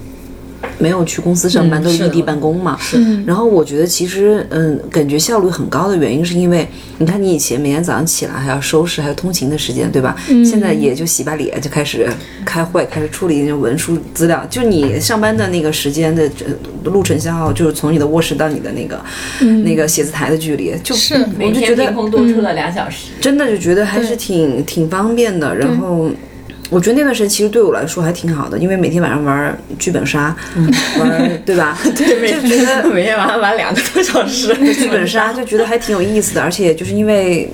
[0.80, 2.78] 没有去公司上班，都是异地办公嘛。
[2.80, 3.24] 是。
[3.26, 10.16] 然后我觉得其实，嗯，感觉效率很高的原因是因为，你看你以前每天早上起来还要收拾，还有通勤的时间，对吧？
[10.30, 10.44] 嗯。
[10.44, 12.08] 现在也就洗把脸就开始
[12.46, 14.46] 开会，开始处理那种文书资料。
[14.50, 16.30] 就你上班的那个时间的
[16.84, 19.02] 路程消耗，就是从你的卧室到你的那个
[19.64, 23.08] 那个写字台的距离，就是我就觉得凭空多出了两小时。
[23.22, 25.56] 真的就觉得还是挺挺方便的。
[25.56, 26.10] 然后。
[26.74, 30.36] 我觉得那段时间其实对我来说还挺好的，因为每天晚上玩剧本杀，
[31.00, 31.78] 玩对吧？
[31.96, 36.42] 对，就觉得每天晚上玩两个多小时剧本杀，就觉得还挺有意思的。
[36.42, 37.48] 而且就是因为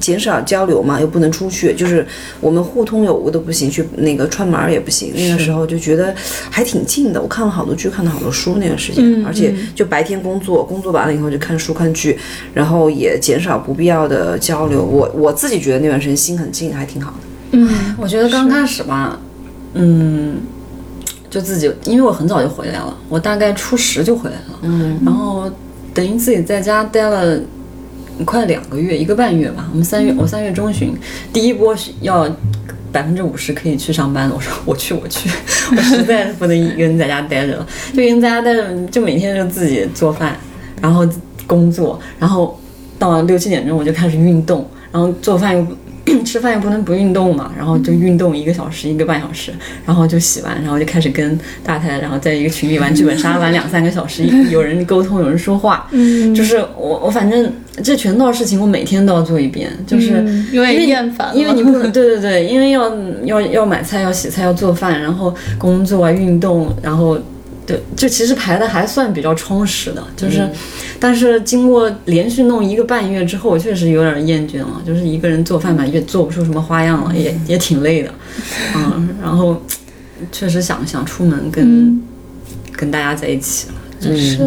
[0.00, 2.06] 减少交流嘛，又不能出去，就是
[2.40, 5.12] 我们互通有无都不行，去那个串门也不行。
[5.14, 6.14] 那个时候就觉得
[6.48, 7.20] 还挺近的。
[7.20, 12.18] 我看了好多剧，看了好多书那段时间，而且就白天工作，工作完了以后就看书看剧，
[12.54, 14.82] 然后也减少不必要的交流。
[14.82, 17.33] 我我自己觉得那段时间心很静，还挺好的。
[17.54, 19.18] 嗯，我觉得刚开始吧，
[19.74, 20.38] 嗯，
[21.30, 25.50] 就自己，因为我很早就回来了，我大概初十就回来了，嗯，然后
[25.94, 27.40] 等于自己在家待了
[28.24, 29.68] 快两个月，一个半月吧。
[29.70, 30.92] 我们三月，我三月中旬
[31.32, 32.28] 第一波要
[32.90, 35.30] 百分之五十可以去上班，我说我去我去，
[35.70, 40.36] 我实在是不能一个人在家待着了，就一个人在家待着，就每天就自己做饭，
[40.80, 41.06] 然后
[41.46, 42.58] 工作，然后
[42.98, 45.66] 到了六七点钟我就开始运动，然后做饭又。
[46.24, 49.52] 吃饭又不能不运动嘛，然后就运动一个小时一个半小时，
[49.86, 67.18] 然后就洗完，然后就开始跟大太太，然后在一个群里玩剧本杀，玩两三个小时， 有人沟通，有人说话，嗯，就是我我反正这全套事情我每天都要做一遍，就是因为厌烦，因为你不能 对对对，因为要要要买菜，要洗菜，要做饭，然后工作啊，运动，然后。
[67.66, 70.48] 对，就其实排的还算比较充实的，就是，
[71.00, 78.10] 但是经过连续弄一个半月之后，我确实有点厌倦了，就是一个人做饭吧，也做不出什么花样了，也也挺累的，
[78.76, 79.62] 嗯，然后
[80.30, 82.02] 确实想想出门跟
[82.72, 84.38] 跟大家在一起了，就是。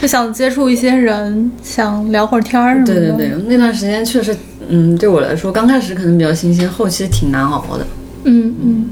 [0.00, 2.94] 就想接触一些人，想聊会儿天儿什么的。
[2.94, 4.36] 对对对，那段时间确实，
[4.68, 7.86] 嗯，对我来说刚开始可能比较新鲜，后期挺难熬的。
[8.24, 8.90] 嗯嗯，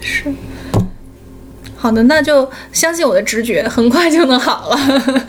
[0.00, 0.32] 是。
[1.86, 4.76] 好的，那就相信我的直觉，很快就能好了。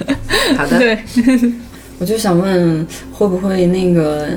[0.57, 0.97] 好的，对，
[1.99, 4.27] 我就想问，会不会那个，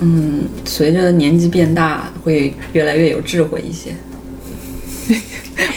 [0.00, 3.94] 嗯，随着年纪变大，会越来越有智慧一些？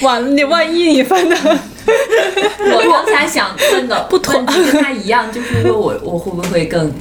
[0.02, 6.92] 完了，你万一你翻的，我刚才想问的不同，跟他一样，就是说我我会不会更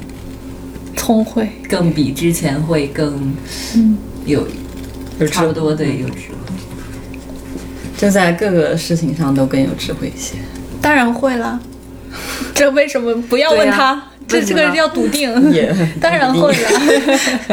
[0.95, 3.35] 聪慧，更比之前会更
[3.75, 4.47] 嗯有
[5.29, 6.29] 差不多的有智。
[7.97, 10.35] 就在各个事情上都更有智慧一些，
[10.81, 11.59] 当然会了。
[12.53, 14.01] 这为什么不要问他？
[14.27, 15.51] 这这个要笃定。
[15.51, 16.69] 也 当然会了，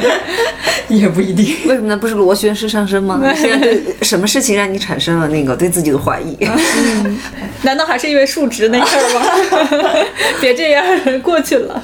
[0.88, 1.54] 也不一定。
[1.66, 1.96] 为什么呢？
[1.96, 3.20] 不是螺旋式上升吗？
[3.35, 6.37] 现在对什么事情让你产生了那个对自己的怀疑？
[7.62, 9.24] 难道还是因为数值那事儿吗？
[10.40, 10.85] 别这样，
[11.22, 11.83] 过去了。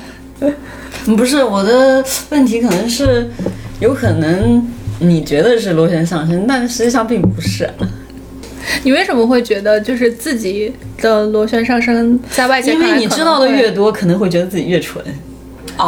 [1.17, 3.31] 不是我的问题，可能是
[3.79, 4.67] 有可能
[4.99, 7.69] 你觉得是螺旋上升，但实际上并不是。
[8.83, 12.73] 你为什么会觉得就是自己的螺旋上升在外界？
[12.73, 15.03] 因为你知道的越多，可能会觉得自己越蠢。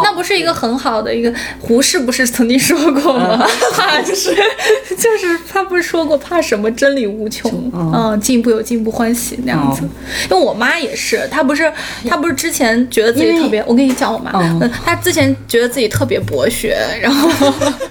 [0.05, 3.47] 那不是一个很好的一个胡适不是曾经说过吗？
[3.77, 4.35] 怕就是
[4.97, 9.83] 就是他不是说过怕什么真理无穷，嗯，进步有进步欢喜那样子。
[10.31, 11.71] 因为我妈也是，她不是
[12.09, 17.29] 她不是之前觉得自己特别，我跟你讲我妈，嗯，她之前觉得自己特别博学，然后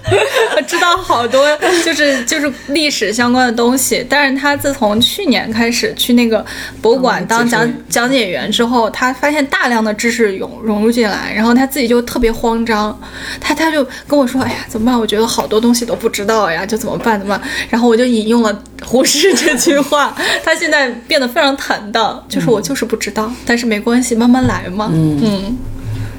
[0.68, 1.46] 知道好多
[1.84, 4.06] 就是就是历史相关的东西。
[4.10, 6.44] 但是她自从去年开始去那个
[6.82, 11.91] 博物馆当讲讲解员之后，她发现大量的知识涌融入进来，然后她自己。
[11.92, 12.98] 就特别慌张，
[13.40, 14.98] 他他就跟我说：“哎呀，怎么办？
[15.00, 17.20] 我觉得好多东西都不知道呀，就怎么办？
[17.20, 24.90] 怎么办？”然后我就引用了胡适这句话，他现在变得非常坦荡，就是我就是不知道，但是没关系，慢慢来嘛。
[24.94, 25.58] 嗯，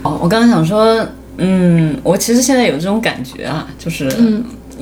[0.03, 1.07] 哦，我刚刚想说，
[1.39, 4.09] 嗯，我其实现在有这种感觉啊，就是。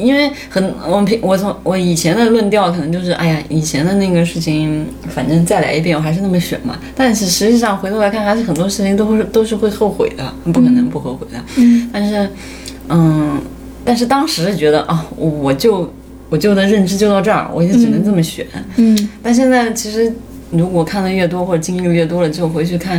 [0.01, 6.79] 因为很，我平我从我以前的论调可能就是，哎呀，以前的那个事情，反正再来一遍，我还是那么选嘛。
[6.95, 11.39] 但是实际上回头来看，还是很多事情都会都是会后悔的，不可能不后悔的。
[11.57, 11.89] 嗯。
[11.93, 12.29] 但是，
[12.89, 13.41] 嗯，
[13.85, 15.93] 但是当时觉得啊，我就
[16.29, 18.47] 我就的认知就到这儿，我也只能这么选。
[18.77, 19.09] 嗯。
[19.23, 20.13] 但现在其实，
[20.51, 22.97] 如果看的越多或者经历的越多了，之后回去看，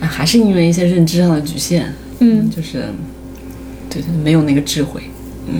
[0.00, 1.92] 啊，还是因为一些认知上的局限。
[2.18, 2.50] 嗯。
[2.50, 2.84] 就是，
[3.88, 5.02] 对对，没有那个智慧。
[5.46, 5.54] 嗯。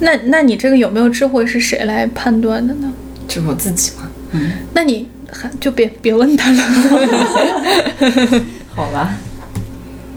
[0.00, 2.92] 那那你这个有没有智慧是谁来判断的呢？
[3.26, 4.08] 就我自己嘛。
[4.32, 6.62] 嗯，那你还就别别问他了。
[8.74, 9.14] 好吧，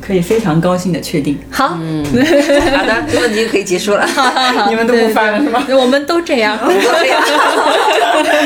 [0.01, 1.37] 可以非常高兴的确定。
[1.49, 4.05] 好，嗯，好的，这问题可以结束了。
[4.67, 5.63] 你们都不翻了是吗？
[5.69, 6.57] 我们都这样。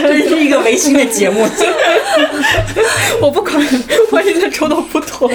[0.03, 1.47] 这是一个违心的节目。
[3.21, 3.55] 我不管，
[4.11, 5.31] 万一他抽到不妥，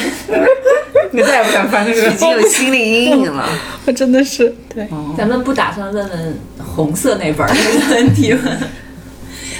[1.11, 3.49] 你再也不敢翻这个已经有心理阴影了。
[3.87, 4.87] 我真的是对。
[5.16, 8.41] 咱们不打算问问红色那本儿那个问题吗？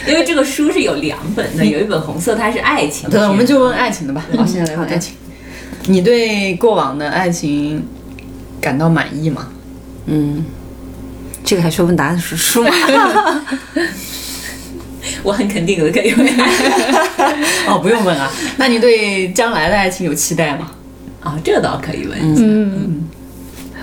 [0.07, 4.25] 因为这个书是有两本的，有一本红色，它是爱情对，我们就问爱情的吧。
[4.37, 5.15] 好，现在来问爱情。
[5.91, 7.85] 你对过往的爱情
[8.61, 9.49] 感到满意吗？
[10.07, 10.45] 嗯，
[11.45, 12.71] 这个还需要问答案是书吗？
[15.25, 16.25] 我很肯定的可以问
[17.67, 18.31] 哦，不用问啊。
[18.57, 20.71] 那你对将来的爱情有期待吗？
[21.25, 22.43] 啊，这个倒可以问一下。
[22.45, 23.09] 嗯，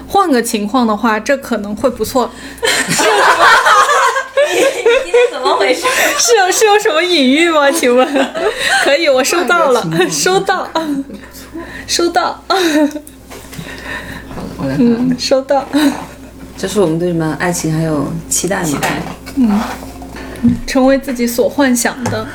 [0.07, 2.31] 换个情况的话，这可能会不错。
[4.49, 5.81] 今天怎么回事？
[6.17, 7.69] 是有是有什么隐喻吗？
[7.69, 8.07] 请问？
[8.85, 10.65] 可以，我收到了，收到，
[11.87, 12.43] 收到，
[14.57, 14.85] 我来看。
[14.85, 15.65] 嗯，收到。
[16.57, 18.65] 这是我们对什么爱情还有期待吗？
[18.65, 19.01] 期待
[19.35, 19.59] 嗯
[20.65, 22.27] 成为自己所幻想的，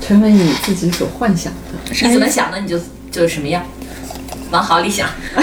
[0.00, 1.58] 成为你自己所幻想的。
[2.06, 2.78] 你怎么想的，你就
[3.10, 3.64] 就是什么样，
[4.52, 5.08] 往好里想。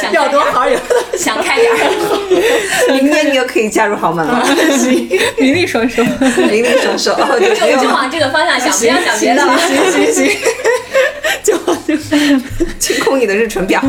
[0.00, 0.78] 想要多好有
[1.18, 1.76] 想开点儿。
[2.94, 4.42] 明年你又可以嫁入豪门了，
[5.38, 6.02] 名利双收。
[6.02, 9.58] 零零手手，哦，就就就往这个方向想，不要想别的了。
[9.58, 10.36] 行行行，
[11.42, 11.54] 就
[11.86, 11.96] 就
[12.78, 13.82] 清空你的日程表。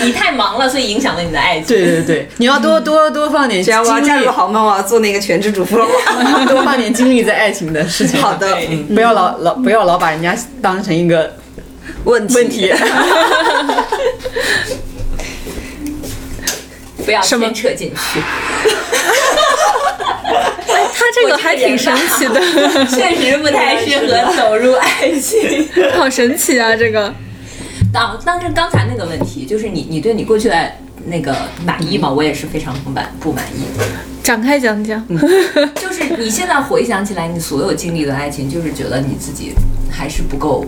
[0.00, 1.66] 你太忙了，所以影响了你的爱情。
[1.66, 5.86] 对对对，你要多多多放点精力我要精力加入，豪门，我要做那个全职主妇了。
[6.48, 8.30] 多放点精力在爱情的事情上。
[8.30, 11.30] 好的，嗯不要老老不要老把人家当成一个
[12.04, 12.72] 问题问题。
[17.04, 18.20] 不要牵扯进去。
[20.94, 22.40] 他这个还挺神奇的，
[22.86, 25.68] 确实不太适合 走入爱情。
[25.94, 26.76] 好神奇啊！
[26.76, 27.12] 这个
[27.92, 30.72] 当当时刚才那个问题，就是你你对你过去的
[31.06, 31.34] 那个
[31.66, 32.08] 满意吗？
[32.08, 33.64] 我也是非常不满不满意。
[34.22, 35.04] 展开讲讲。
[35.74, 39.54] 就是你现在回想起来，你所有经历的爱情，就是觉得你自己
[39.90, 40.64] 还是不够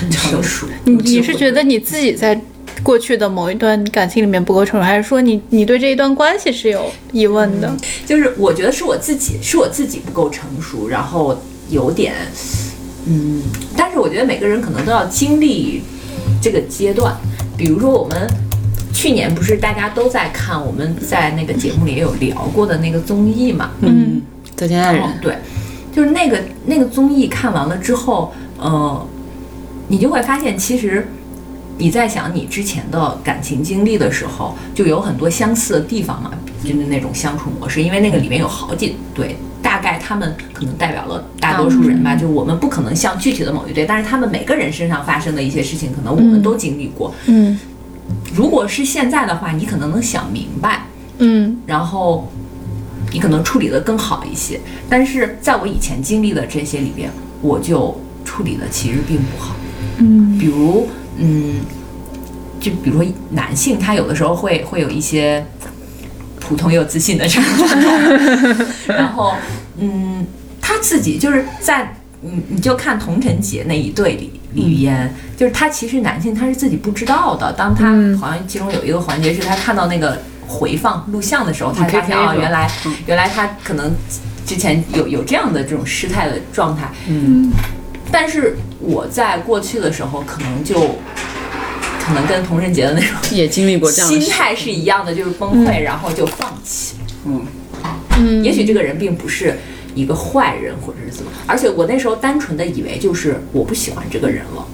[0.00, 0.66] 成成熟。
[0.84, 2.40] 你你是觉得你自己在
[2.82, 7.76] 过去的某一段感情里面不够成熟，还是说你你对这一段关系是有疑问的？
[8.06, 11.40] 就是我觉得是我自己，是我自己不够成熟，然后
[11.70, 12.14] 有点，
[13.06, 13.42] 嗯，
[13.76, 15.82] 但是我觉得每个人可能都要经历
[16.40, 17.16] 这个阶段。
[17.56, 18.30] 比如说我们
[18.94, 24.22] 去年不是大家都在看，我们在那个节目里也有聊过的那个综艺嘛，嗯，
[24.54, 25.36] 再见爱人哦，对，
[25.92, 29.06] 就是那个那个综艺看完了之后，呃，
[29.88, 31.08] 你就会发现，其实
[31.76, 36.30] 你在想你之前的感情经历的时候，就有很多相似的地方嘛，
[36.62, 39.36] 就是那种相处模式，因为那个里面有好几对。
[39.60, 47.12] 大概他们可能代表了大多数人吧，就我们不可能像具体的某一对，但是他们每个人身上发生的一些事情，可能我们都经历过。
[47.26, 47.58] 嗯
[48.34, 50.86] 如果是现在的话，你可能能想明白，
[51.18, 52.30] 嗯然后
[53.12, 54.60] 你可能处理的更好一些。
[54.88, 57.10] 但是在我以前经历的这些里边，
[57.42, 59.54] 我就处理的其实并不好。
[59.98, 60.88] 嗯比如，
[61.18, 61.56] 嗯，
[62.60, 65.44] 就比如说男性，他有的时候会会有一些
[66.40, 69.34] 普通又自信的这种状态， 然后，
[69.78, 70.26] 嗯，
[70.60, 71.94] 他自己就是在。
[72.20, 77.52] 你你就看童晨杰那一对里里边，就是他其实男性他是自己不知道的。
[77.52, 82.68] 当他嗯好像其中有一个环节是他看到那个回放录像的时候，他发现啊，原来
[83.06, 83.92] 原来他可能
[84.44, 86.90] 之前有有这样的这种失态的状态。
[87.06, 87.52] 嗯
[88.10, 90.96] 但是我在过去的时候，可能就
[92.00, 94.20] 可能跟童晨杰的那种也经历过这样的。
[94.20, 96.96] 心态是一样的，就是崩溃，然后就放弃。
[97.26, 97.42] 嗯，
[98.18, 99.56] 嗯，也许这个人并不是
[99.94, 104.66] 一个坏人，或者是怎么，而且我那时候单纯的以为就是我不喜欢这个人了。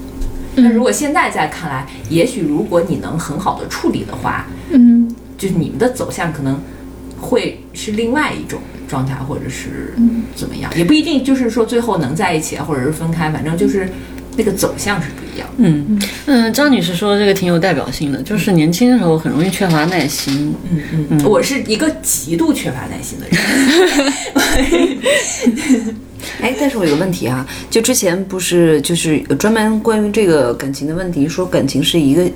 [0.56, 6.62] 那如果现在再看来，也许如果你能很好的处理的话，嗯就是你们的走向可能
[7.20, 8.60] 会是另外一种
[8.94, 9.92] 状态，或者是
[10.36, 13.88] 怎么样，也不一定就是说最后能在一起，或者是分开，反正就是
[14.36, 15.48] 那个走向是不一样。
[15.56, 20.54] 嗯嗯，张女士说这个挺有代表性的，就是年轻的时候很容易缺乏耐心。
[20.70, 23.36] 嗯嗯，嗯我是一个极度缺乏耐心的人。
[26.40, 32.30] 哎，但是我有个问题啊，就之前不是就是有专门关于这个感情的问题，说感情是一个。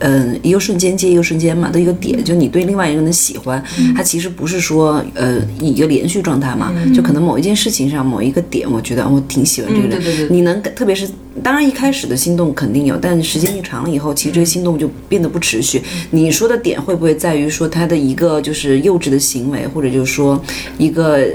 [0.00, 3.62] 嗯，一个瞬间接一个瞬间嘛的一个点，就你对另外一个人的喜欢，
[3.96, 11.08] 它其实不是说呃一个连续状态嘛，就可能某一件事情上某一个点，我觉得我挺喜欢这个人，你能特别是
[11.42, 15.82] 当然一开始的心动肯定有，但时间一长了以后，其实这个心动就变得不持续。
[16.10, 20.40] 你说的点会不会在于说他的一个就是幼稚的行为，或者就是说
[20.78, 21.26] 一个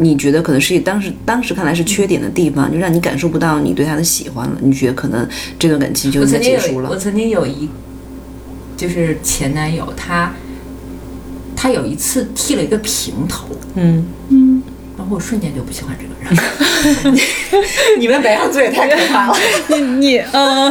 [0.00, 5.28] 你觉得可能是当时当时看来是缺点的地方，就让你感受不到你对他的喜欢了，你觉得可能
[5.58, 6.90] 这段感情就应该我曾经有，我结束了。
[6.90, 7.68] 我曾经有一
[8.76, 10.32] 就是前男友，他
[11.54, 14.04] 他有一次剃了一个平头，嗯。
[14.30, 14.62] 嗯，
[15.00, 17.16] 然后我瞬间就不喜欢这个人。
[17.98, 19.36] 你们白羊座也太可怕了。
[19.68, 20.70] 你你呃，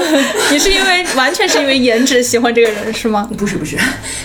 [0.52, 3.28] 你是因为完全是因为颜值喜欢这个人是吗？
[3.36, 3.76] 不是不是，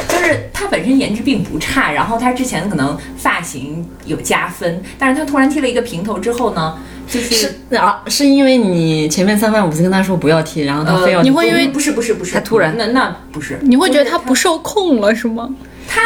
[0.06, 6.76] 就是他本身颜值并不差，然后他之前可能发型有加分，但是他突然剃了一个平头之后呢，
[7.08, 15.48] 就是是啊，是因为你前面三番五次跟他说不要剃，然后他非要你会因为不是不是不是，他突然那那不是，你会觉得他不受控了是吗？
[15.88, 16.00] 他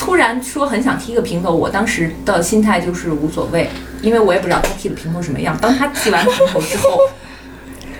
[0.00, 3.68] 突然说很想踢个平头，我当时的心态就是无所谓，
[4.00, 5.54] 因为我也不知道他踢的平头什么样。
[5.60, 6.98] 当他踢完平头之后，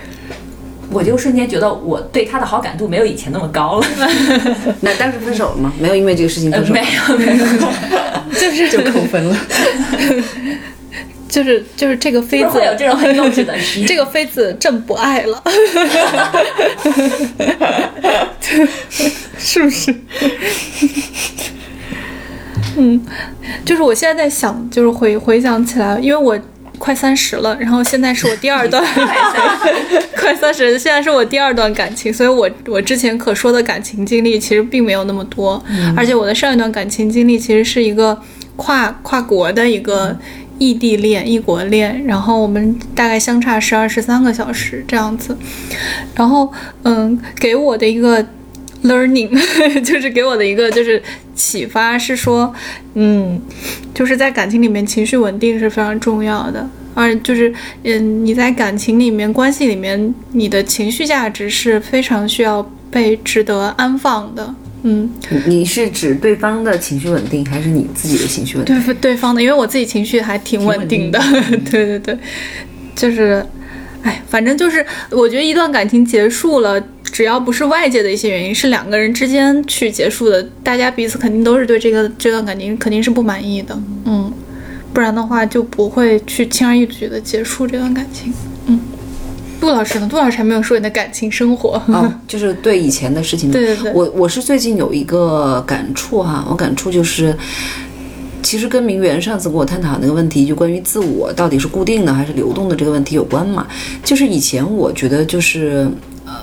[0.90, 3.86] 我就瞬间觉得我对他的好感度没有以前那么高了。
[4.80, 5.70] 那当时分手了吗？
[5.78, 6.72] 没有因为这个事情分手。
[6.72, 7.44] 没有没有，
[8.40, 9.36] 就是就扣分了。
[11.28, 13.84] 就是就是这个妃子会有这种很幼稚的事。
[13.84, 15.40] 这个妃子朕不爱了，
[19.38, 19.94] 是不是？
[22.76, 23.00] 嗯，
[23.64, 26.38] 就是我现在在想，就是回回想起来，因为我
[26.78, 28.82] 快三十了，然后现在是我第二段，
[30.16, 35.62] 快三十，现在是我第二段感情，所以我我之前可说的感情经历其实并没有那么多，
[35.96, 38.18] 而且我的上一段感情经历其实是一个
[38.56, 40.16] 跨跨国的一个
[40.58, 45.36] 异地恋、异国恋，然后我们大概相差十二、十三个小时这样子，
[46.14, 46.50] 然后
[46.84, 48.24] 嗯，给我的一个
[48.84, 49.30] learning
[49.84, 51.02] 就是给我的一个就是
[51.34, 52.52] 启发是说，
[52.94, 53.40] 嗯，
[53.94, 56.68] 就是在感情里面情绪稳定是非常重要的。
[56.92, 57.52] 而就是，
[57.84, 64.52] 嗯，你在感情里面、关系里面，你的情绪价值是非常需要被值得安放的。
[64.82, 65.08] 嗯，
[65.46, 68.82] 你你是指对方的情绪稳定，还是你自己的情绪稳定？
[68.82, 71.20] 对对方的，因为我自己情绪还挺稳定的，
[71.70, 72.18] 对对对，
[72.96, 73.44] 就是，
[74.02, 84.32] 哎，反正就是，我觉得一段感情结束了，只要不是外界的一些原因，是两个人之间去结束的，大家彼此肯定都是对这个这段感情肯定是不满意的，嗯，
[84.92, 88.32] 不然的话就不会去轻而易举的结束这段感情，
[88.66, 88.80] 嗯。
[89.60, 90.08] 杜老师呢？
[90.10, 91.72] 杜老师还没有说你的感情生活。
[91.88, 93.50] 哦，就是对以前的事情。
[93.50, 97.36] 对对对我我是最近有一个感触哈，我感触就是，
[98.42, 103.66] 其实跟明媛上次跟我探讨那个问题，就关于自我到底是固定的还是流动的这个问题有关嘛。
[104.02, 105.86] 就是以前我觉得就是。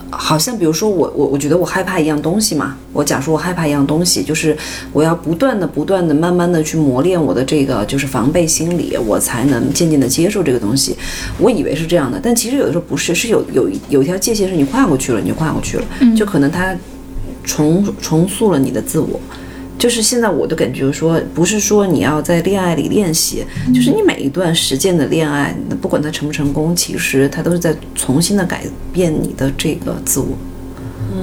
[0.10, 4.56] 呃，好像比如说我我我觉得我害怕一样东西嘛，我假说我害怕一样东西，就是
[4.94, 10.96] 我要不断的不断的慢慢的去磨练我的这个就是防备心理，我才能渐渐的接受这个东西。
[11.38, 15.86] 我以为是这样的，但其实有的时候不是，是有有有一条界限是你跨过去了，你就跨过去了，
[16.16, 16.76] 就可能它
[17.44, 19.20] 重重塑了你的自我。
[19.78, 30.28] 就是现在我的感觉说，不是说你要在恋爱里练习，就是你每一段实践的恋爱，不管它成不成功，其实它都是在重新的改变你的这个自我。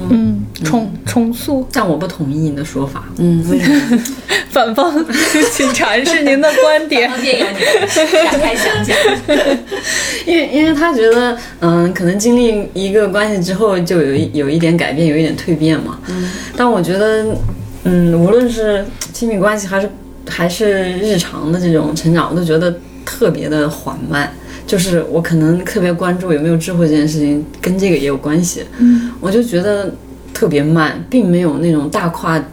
[0.09, 1.65] 嗯，重重塑。
[1.71, 3.05] 但我不同意你的说法。
[3.17, 3.99] 嗯，为什么？
[4.49, 5.05] 反方，
[5.53, 7.09] 请阐释您的观点。
[7.09, 8.95] 展开讲讲。
[10.25, 15.99] 因为因为他觉得，嗯，可能经历一个关系之后，就有一有一点改变，有一点蜕变嘛。
[16.07, 16.31] 嗯。
[16.55, 17.35] 但我觉得，
[17.85, 19.89] 嗯，无论是亲密关系还是
[20.27, 22.75] 还是日常的这种成长，我都觉得
[23.05, 24.31] 特别的缓慢。
[24.67, 28.63] 就是我可能特别关注有没有智慧这件事情，跟这个也有关系。
[28.79, 29.11] 嗯。
[29.21, 29.93] 我就觉得
[30.33, 32.43] 特别慢，并没有那种大跨。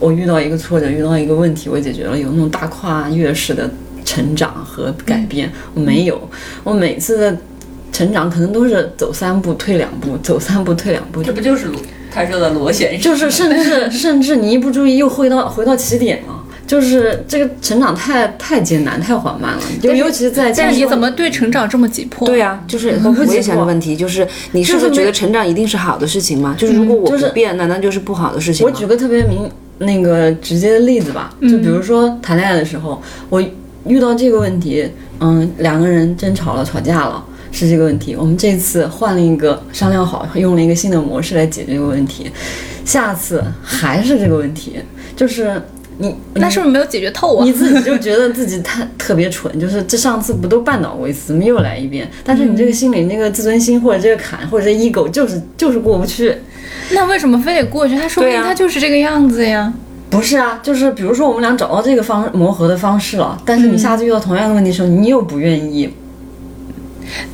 [0.00, 3.68] 我遇到一个挫折，遇到一个问题，我解决了，有那种大跨越式的
[4.04, 6.18] 成长和改变，我没有。
[6.64, 7.36] 我每次的
[7.92, 11.78] 成长可能都是走三步退两步，走三步退两步，这不就是螺
[12.12, 13.02] 他说的螺旋式？
[13.02, 16.34] 就是甚至甚至你一不注意又回到回到起点了。
[16.66, 22.28] 就是这个成长太太艰难，太缓慢了，就尤其是在但是你怎么对成长这么急迫？
[22.28, 26.54] 对啊，就是我也想个问题，就是你是不是觉得成长一定是好的事情吗？
[26.58, 33.00] 就是如果我不变，难道就是不好的事情我举个特别明那个直接的例子吧，就比如说谈恋爱的时候，
[33.30, 33.42] 我
[33.86, 34.86] 遇到这个问题，
[35.20, 37.24] 嗯，两个人争吵了，吵架了。
[37.58, 42.30] 是这个问题，我们这次换了一个商量好，用了一个新的模式来解决这个问题，
[42.84, 44.76] 下次还是这个问题，
[45.16, 45.60] 就是
[45.98, 47.44] 你那是不是没有解决透啊？
[47.44, 52.08] 你自己就觉得自己太特别蠢，就是这上次不都绊倒过一次，怎么又来一遍？
[52.22, 56.32] 但是你这个心里那个自尊心或者这个坎或者这 ego 就是就是过不去，
[56.92, 57.98] 那为什么非得过去？
[57.98, 59.72] 他说不定他就是这个样子呀。
[60.10, 65.92] 不是啊，就是比如说我们俩找到这个方磨合的方式了，但是你下次遇到同样的问题的时候，你又不愿意。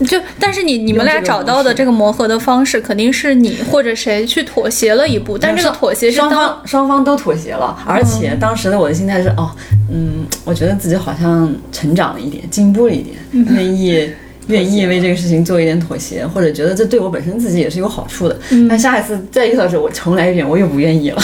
[0.07, 9.51] 就但是你你们俩找到的这个磨合的方式，肯定是你或者谁去妥协了一步，但这个妥协是双方双方都妥协了，而且当时的我的心态是哦，
[9.91, 13.17] 嗯，我觉得自己好像成长了一点，进步了一点，
[13.51, 14.11] 愿意
[14.49, 18.39] 愿意为这个事情做一点妥协，或者觉得这对我本身自己也是有好处的。
[18.69, 21.23] 但下一次再遇到时候，我重来一遍，我又不愿意了，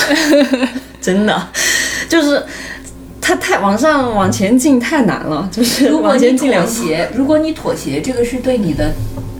[1.00, 1.48] 真的。
[2.08, 2.42] 就是
[3.30, 6.68] 它太往上往前进太难了，就是往如果进两步。
[6.68, 8.92] 协，如果你妥协，这个是对你的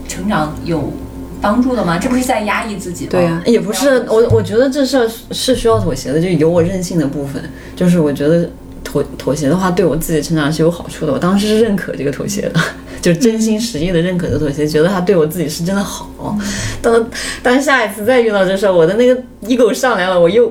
[0.07, 0.93] 成长有
[1.41, 1.97] 帮助的吗？
[1.97, 3.09] 这不是在压抑自己吗？
[3.11, 7.43] 对呀也不是我，我觉得这事儿是需要妥协的，就有我任性的部分。
[7.75, 8.49] 就是我觉得
[8.81, 11.11] 妥妥协的话，对我自己成长是有好处的。
[11.11, 12.61] 我当时是认可这个妥协的，
[13.01, 16.37] 就真心实意的认可这个妥协，觉得他对我自己是真的好。
[16.81, 17.05] 当
[17.43, 20.49] 当下一次再遇到这事儿，我的那个 ego 上来了，我又。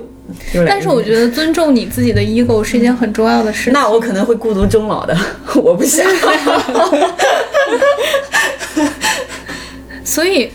[0.66, 3.72] 但是我觉得尊重你自己的 ego 是一件很重要的事情。
[3.72, 5.16] 那我可能会孤独终老的，
[5.57, 6.05] 我不想。
[10.05, 10.51] 所以，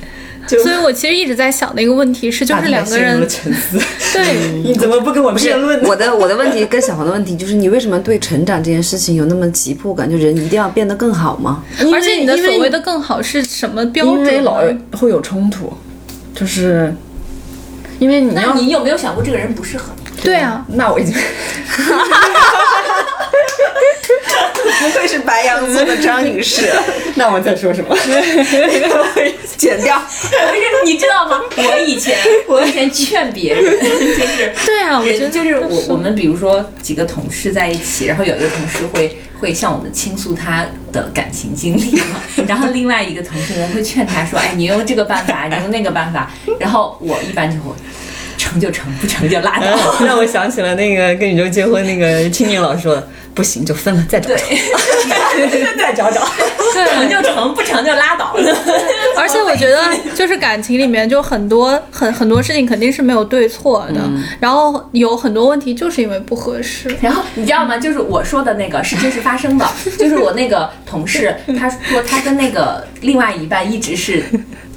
[0.48, 3.20] 所以我其实一直在想的一个问题是，就是两个人。
[4.14, 4.62] 对。
[4.64, 5.82] 你怎么不跟我辩论？
[5.84, 10.10] 我的我的问题跟小黄的问题就是，你为什么对成长这件事情有那么急迫感？
[10.10, 11.64] 就人一定要变得更好吗？
[11.94, 14.32] 而且你的所谓的更好是什么标准呢？
[14.32, 14.62] 因为老
[14.98, 15.72] 会有冲突，
[16.34, 16.94] 就是
[18.00, 20.22] 因为你要那你有没有想过这个人不适合你？
[20.24, 21.14] 对啊，那我已经
[24.80, 26.70] 不愧是白羊座的张女士，
[27.16, 27.96] 那我在说什么？
[29.58, 29.98] 剪掉。
[29.98, 31.42] 不是，你知道吗？
[31.58, 47.72] 我以前 我以前劝别人，就是对啊，我觉得就是我我们比如说几个同事在一起，然后有一个同事会会向我们倾诉他的感情经历嘛，然后另外一个同事呢会劝他说，哎，你用这个办法，你用那个办法，然后我一般就会
[48.38, 50.06] 成就成，不成就拉倒。
[50.06, 54.46] 让我想起了那个跟宇宙结婚那个青年老师说的，不行就分了，再找找，
[55.78, 56.26] 再找找。
[56.74, 58.36] 成 就成，不成就拉倒。
[59.18, 59.82] 而且我觉得，
[60.16, 64.02] 就是感情里面就很多很很多事情肯定是没有对错的，
[64.40, 66.94] 然后有很多问题就是因为不合适。
[67.02, 67.78] 然后你知道吗？
[67.78, 69.70] 就是我说的那个是真实发生的，
[70.00, 74.24] 就是我那个同事，他说他跟那个另外一半一直是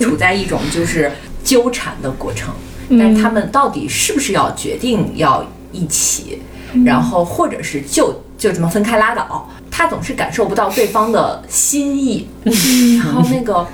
[0.01, 1.11] 处在一种就是
[1.45, 2.53] 纠缠的过程，
[2.99, 6.41] 但是他们到底是不是要决定要一起，
[6.85, 12.27] 然后或者是就就这么分开拉倒，他总是感受不到对方的心意，
[13.05, 13.67] 然后那个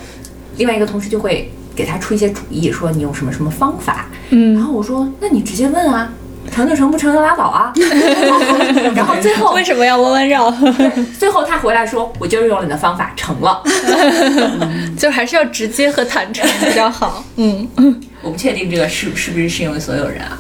[0.57, 6.11] 另外一个同事就会给他出一些主意，说你用什么什么方法，然后我说那你直接问啊。
[6.53, 7.73] 成就成，不成就拉倒啊。
[8.95, 10.55] 然后最后为什么要弯弯绕？
[11.19, 13.63] 最后他回来说，我就是用了你的方法，成了。
[14.97, 17.25] 就还是要直接和坦诚比较好。
[17.37, 17.67] 嗯，
[18.21, 20.39] 我不确定这个是是不是适用于所有人啊。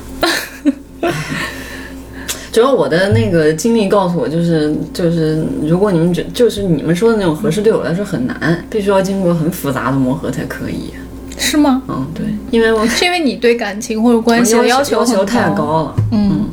[2.55, 10.95] 主要我的那个经历告诉我，就是就是，如果你们觉就是你们说的那种合适，对我来说很难，必须要经过很复杂的磨合才可以。
[11.37, 11.83] 是吗？
[11.89, 16.49] 嗯，对，因为我 是因为你对感情或者关系的要求要求太高了，嗯，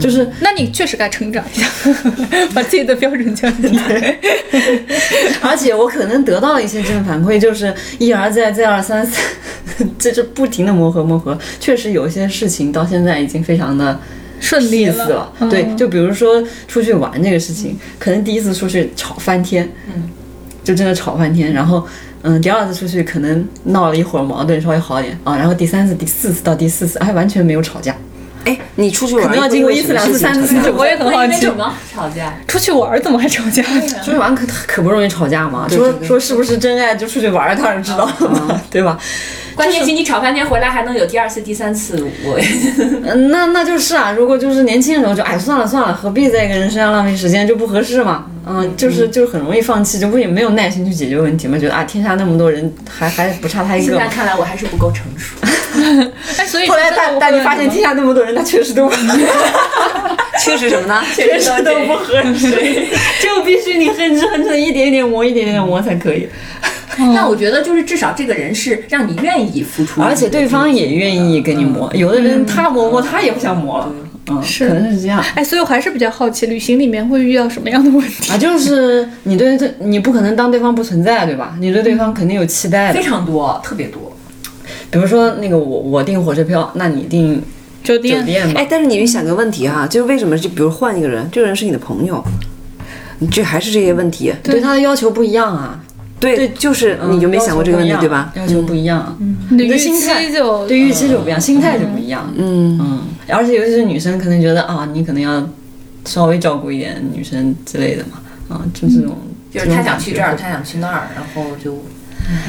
[0.00, 1.68] 就是那你确实该成长一下，
[2.52, 3.68] 把自己的标准降低。
[5.40, 9.16] 而且我可能得到了一些正反馈，就是一而再，再而三四，
[9.96, 11.38] 这是不停的磨合磨合。
[11.60, 13.96] 确实有些事情到现在已经非常的
[14.44, 15.32] 顺利 peace 了。
[15.40, 20.10] 嗯对，就比如说出去玩这个事情，可能第一次出去吵翻天，嗯，
[20.62, 21.86] 就真的吵翻天，然后。
[22.26, 27.94] 嗯，第二次出去可能闹了一会儿矛盾，稍微好一点啊，然后第三次、第四次到第四次，哎完全没有吵架，
[28.46, 32.32] 哎，你出去玩可能要经过一次、两次、三次，我也很好奇为什么吵架？
[32.48, 33.82] 出去玩儿怎么还吵架呢？
[34.02, 35.68] 出去玩可可不容易吵架嘛。
[35.68, 38.98] 说说是不是真爱就出去玩儿，当然知道了嘛， 对吧？
[39.54, 42.38] 关键是你吵半天回来还能有第二次、第三次，我
[43.04, 48.26] 嗯，那那就是啊，如果就是年轻的时候就哎算了算了，何必在一个人身上浪费时间，就不合适嘛。
[48.46, 53.92] 嗯，就是就是很容易放弃，就不也没有耐心去解决问题嘛，觉得啊天下那么多人，还还不差他一个。
[53.92, 55.34] 现在看来我还是不够成熟。
[56.38, 58.90] 哎，所以后来现在我大大家会发现天下那么多人，他确实都
[60.40, 61.02] 确实什么呢？
[61.14, 62.50] 确实都不合适，
[63.22, 66.28] 就必须你哼哧哼哧的一点一点磨，一点点磨才可以。
[66.98, 73.92] 那我觉得就是至少这个人是让你愿意付出，而且对方也愿意跟你磨，有的人他磨磨他也不想磨了，
[74.30, 75.22] 嗯，是可能是这样。
[75.34, 78.32] 哎，所以我还是比较好奇，旅行里面会遇到什么样的问题？
[78.32, 81.56] 啊，就是你对这，你不可能当对方不存在，对吧？
[81.60, 83.04] 你对对方肯定有期待的非。
[83.04, 84.16] 常多，特别多。
[84.90, 87.42] 比如说那个我我订火车票，那你订
[87.82, 88.60] 酒酒店，店吧。
[88.60, 92.24] 哎，但是你想个问题哈，就是为什么就比如换一个人，这个人是你的朋友，
[93.18, 94.32] 你这还是这些问题。
[94.42, 95.83] 对他的要求不一样啊，
[96.24, 98.32] 对，对就是你就没想过这个问题，要求不一样对吧？
[98.36, 99.18] 要求不一样，
[99.50, 102.32] 你的预你的心态期就对预期就不一样，心态就不一样。
[102.36, 105.48] 嗯，嗯，而且尤其是女生，可能觉得啊，你可能要
[106.04, 109.16] 稍微照顾一点女生之类的嘛，啊，就这种，
[109.52, 111.82] 就是他想去这儿，他想去那儿，然后就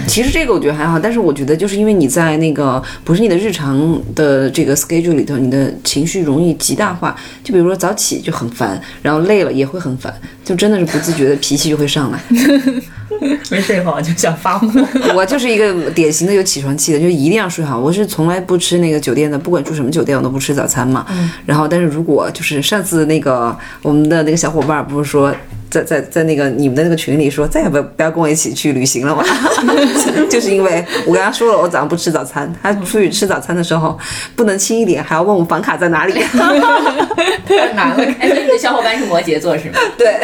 [0.07, 7.15] 其实这个我觉得还好，但是我觉得就是因为你在那个不是你的日常的这个 schedule 里头，你的情绪容易极大化。
[7.43, 10.13] 就比如说早起就很烦，然后累了也会很烦，
[10.43, 12.19] 就真的是不自觉的脾气就会上来。
[13.49, 14.67] 没睡好就想发火。
[15.15, 17.80] 我就是一个典型的有起床气的，就一定要睡好。
[17.80, 21.05] 我是从来不吃那个酒店的，不管住什么酒店我都不吃早餐嘛。
[21.45, 25.34] 然后，但是如果就是上次那个我们的那个小伙伴不是说。
[25.76, 29.23] 在在在那个你们的那个群里说再也不不要跟我一起去旅行了嘛？
[30.30, 33.97] 就是因为我跟他说了我早上不吃早餐，他出去吃早餐的时候
[34.36, 36.13] 不能轻一点，还要问我房卡在哪里。
[37.45, 39.80] 太难了，哎，你的小伙伴是摩羯座是吗？
[39.97, 40.17] 对，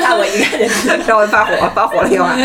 [0.00, 2.36] 那我应该让我发火，发火了一晚，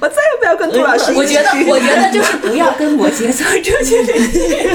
[0.00, 4.68] 我再也不要跟杜老师一起我觉得，我觉得就是不要跟摩羯座出去旅行。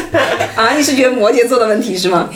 [0.55, 2.29] 啊，你是觉得摩羯座的问题是吗？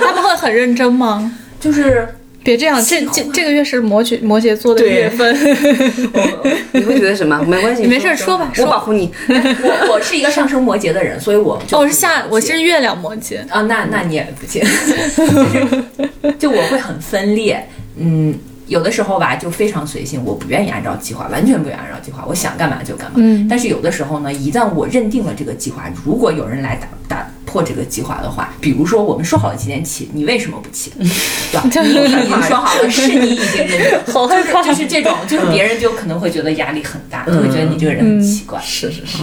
[0.00, 1.30] 他们会很认真吗？
[1.60, 2.08] 就是
[2.44, 5.34] 别这样，这这这个月是摩羯摩羯座的月份。
[6.72, 7.42] 你会觉得什么？
[7.48, 9.10] 没关系，没事说吧我保护你。
[9.28, 13.38] 我我是一个上升摩羯的人，所以我就哦，我是下我是月亮摩羯。
[13.48, 17.66] 啊，那那你也不行，就 是就我会很分裂，
[17.98, 18.38] 嗯。
[18.66, 23.14] 有的时候吧，就非常随性，我不愿意按照计划，完全不愿意按照计划，我想干嘛就干嘛。
[23.18, 30.90] 嗯但是有的时候呢，一旦我认定了这个计划，如果有人来打打破这个计划的话，比如说我们说好了几点起，你为什么不起？
[30.98, 31.62] 对吧？
[31.84, 38.58] 你已经说好了，是你已经认定，好害怕就是就是这种，就是别人就可能会觉得压力很大，就会觉得你这个人很奇怪。
[38.62, 39.18] 是是是，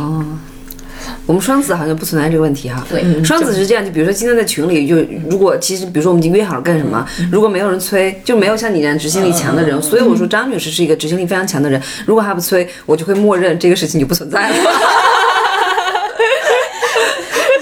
[1.31, 2.85] 我们双子好像不存在这个问题哈。
[2.89, 4.97] 对双子是这样，就比如说今天在群里，就
[5.29, 11.81] 如果其实比如说我们已经约好了干什么，如果没有人催，就没有像你这样执行力强的人，所以我说张女士是一个执行力非常强的人。
[12.05, 14.55] 如果她不催，我就会默认这个事情就不存在了。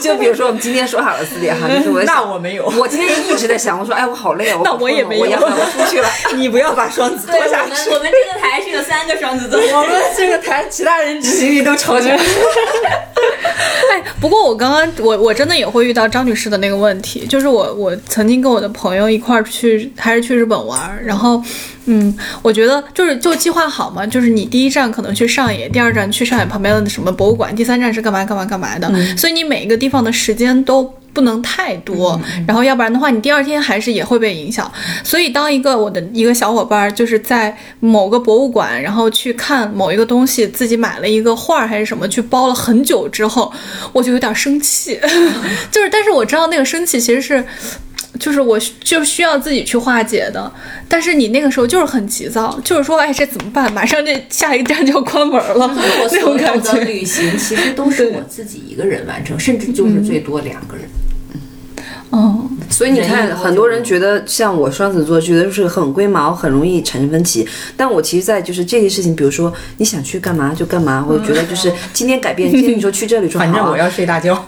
[0.01, 6.09] 就比如说我们今天说好了四点哈，就是我那我没有我今天一直在想，我说哎我好累啊，我那我也没有我要我出去了。
[6.35, 7.89] 你不要把双子拖下去。
[7.91, 12.17] 们我们这个台是有三个双子座， 我们这个台其他人执行力都超强。
[13.91, 21.41] 哎，不过我刚刚我我真的也会遇到张女士的那个问题，就是我我曾经跟我的朋友一块儿去，还是去日本玩儿，然后，
[21.85, 30.93] 嗯，我觉得就是就计划好嘛，就是你第一站可能去上野，第二站去上海旁边的什么博物馆，第三站是干嘛干嘛干嘛的，所以你每一个地方的时间都。
[31.13, 34.71] 不能太多，然后要不然的话，你第二天还是也会被影响。
[35.03, 43.51] 所以，当一个我的一个小伙伴儿就是在某个博物馆，然后去看某一个东西，自己买了一个画儿还是什么，去包了很久之后，
[43.93, 44.99] 我就有点生气。
[45.71, 47.43] 就是，但是我知道那个生气其实是。
[48.19, 50.51] 就是我需就需要自己去化解的，
[50.89, 53.71] 但是你那个时候就是很急躁，就是说，哎，这怎么办？
[53.71, 56.73] 马上这下一站就要关门了，我那所有种感觉。
[56.73, 60.83] 的旅行其实都是我自己一个人完成，甚至就是最多两个人。
[60.85, 61.08] 嗯，
[62.69, 67.47] 所以你看，很多人觉得像我双子座，觉得就是很龟毛，很容易产生分歧。
[67.75, 74.45] 但我其实，在就是这些事情，比如说你想去干嘛就干嘛，我觉得就是今天改变，今天你说去这里说好啊， 反正我要睡大觉。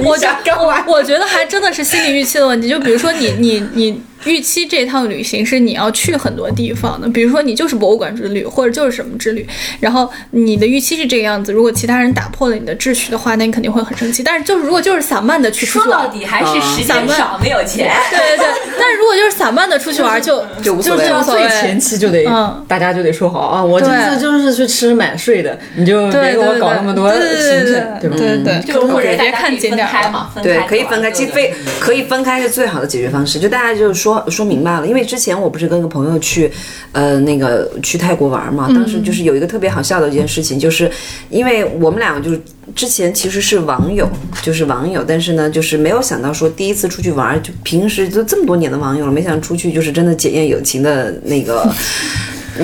[0.00, 2.68] 我想干嘛我我觉得还真的是心理预期的问题。
[2.68, 9.46] 就比如说你你你预期这趟旅行是你要去很多地方的，比如说你就是博物馆之旅，或者就是什么之旅，
[9.80, 11.52] 然后你的预期是这个样子。
[11.52, 14.22] 如果其他人打破了你的秩序的话，那你肯定会很生气。
[14.22, 17.92] 但是就是如果就是散漫的去出说去玩，到底还是时间少，没有钱。
[18.10, 18.46] 对对对。
[18.78, 21.48] 但是如果就是散漫的出去玩，就 就无所谓最。
[21.48, 28.16] 前期就得嗯大家就得说好啊，我这次就是去吃买睡的，你就别给我对对对搞那么多对对行对程，对吧？
[28.16, 33.38] 对对，就或者别看景点嘛，分对开，可以分开，其实非可以分开是最好的解决方式。
[33.40, 36.50] 就大家就是说说说明白了，因为之前我不是跟个朋友去，
[36.92, 40.90] 呃，那个去泰国玩嘛，当时就是有一个特别好笑的一件事情，就是
[41.28, 42.40] 因为我们两个就是
[42.74, 44.08] 之前其实是网友，
[44.42, 51.70] 就是网友，但是呢，就是没有想到说第一次出去玩，就平时就这么多年的网友了，没想到出去就是真的检验友情的那个。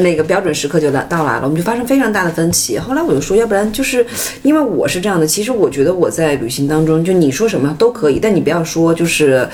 [0.02, 2.78] 那个标准时刻就来到来了，我们就发生非常大的分歧。
[2.78, 4.04] 后来我就说，要不然就是
[4.42, 9.48] 因为我是这样的，其实我觉得我在旅行当中，就你说什么都可以，但你不要说就是，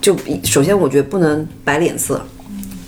[0.00, 2.20] 就首先我觉得不能摆脸色。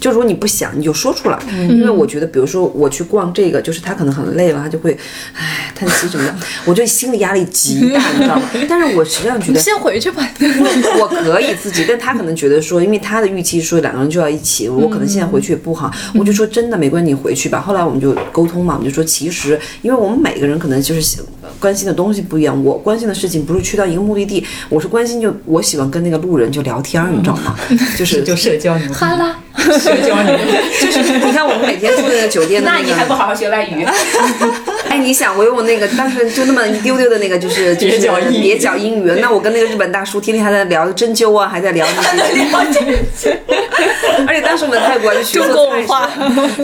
[0.00, 1.36] 就如果你不想，你就说出来，
[1.68, 4.96] 因为我觉得，比如说我去逛这个，就是他可能很累了，他就会，
[5.34, 8.42] 唉，叹息什么的，我就心理压力极大，你知道吗？
[8.68, 10.28] 但是我实际上觉得，先回去吧。
[10.40, 17.60] 我我可以自己，但他可能觉得说，因为他的预期说两个人就要一起，我可能现在回去也不好，我就说真的没关系，你回去吧。
[17.60, 21.22] 后来我们就沟通嘛，我们就说其实，因为我们每个人可能就是
[21.60, 27.56] 关心的东西不一样，我关心的事情不是去到一个目的地，我是关心就我喜欢跟那个路人就聊天儿，你知道吗？
[27.96, 30.36] 就是 就社交牛，哈啦，社交牛，
[30.80, 33.18] 就是你看我们每天住的那个酒店的那那你还不。
[33.18, 33.84] 好好学外语？
[34.88, 39.12] 哎，你想，我用那个当时就那么一丢丢的那个，就是 就是蹩脚英语。
[39.20, 41.86] 那我跟那个日本大叔天天还在聊针灸啊，还在聊
[42.16, 42.26] 那
[43.16, 43.38] 些。
[44.26, 46.10] 而且当时我们泰国就学中国文化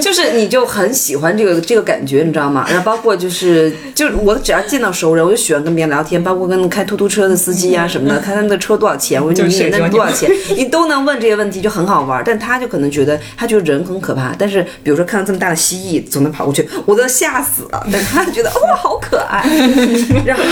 [0.02, 2.66] 就是你就很喜欢这个这个感觉，你知道吗？
[2.68, 12.22] 然后包括就是就我只要见到熟人，我就喜欢跟别人聊天，包括跟开突突车的司机啊什么的，看他们的车多少钱，我说你就是那多少钱，你都能问这些问题，就很好玩。
[12.26, 19.44] 但他就可能觉得他觉得人很可怕，但是比如说看到这么大的蜥蜴总能跑过去，我都吓死了，但他就觉得哇好可爱，
[20.24, 20.42] 然后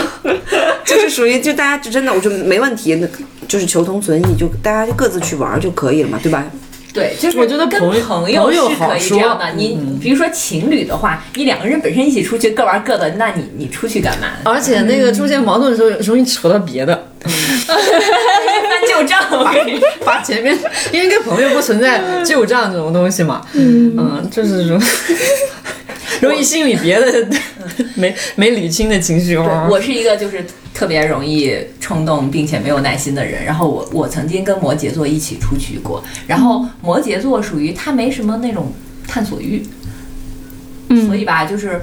[0.85, 3.07] 就是属于就大家就真的我觉得没问题，那
[3.47, 6.45] 就是求同存异，就大家就各自去玩就可以了嘛，对吧？
[6.93, 9.51] 对，就是我觉得跟朋友朋友朋友是可以这样的。
[9.57, 14.27] 你比如说情侣的话，你两个人本身一起出去各玩各的，那你你出去干嘛？
[14.45, 17.73] 而且那个出现矛盾的时候，容易扯到别的， 翻
[18.87, 20.55] 旧账，我跟你说把前面，
[20.93, 24.79] 因为跟朋友不存在旧账这种东西嘛，嗯，就是容
[26.21, 27.29] 容易心里别的
[27.95, 29.69] 没没理清的情绪哦。
[29.71, 30.45] 我是一个就是
[30.75, 33.45] 特别容易冲动并且没有耐心的人。
[33.45, 38.73] 然后我我曾经跟摩羯座一起出去过，然后摩羯座属于他没什么那种
[39.07, 39.63] 探索欲，
[40.89, 41.81] 嗯所以吧，就是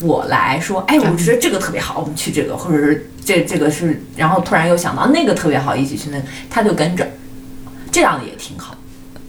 [0.00, 7.06] 我来说，哎，我觉得这个特别好，我们去这个，或者是这这个是，然后突然又想到那个特别好，一起去那个，他就跟着，
[7.90, 8.76] 这样也挺好。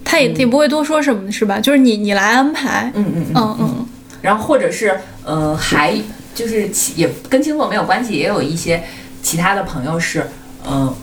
[0.04, 1.60] 他也也不会多说什么，是吧？
[1.60, 3.36] 就是你你来安排，嗯嗯嗯。
[3.36, 3.88] 嗯嗯
[4.28, 5.96] 然后或者是呃，还
[6.36, 8.84] 就是其也跟星座没有关系，也有一些
[9.24, 10.28] 其他的朋友是，
[10.70, 10.94] 嗯、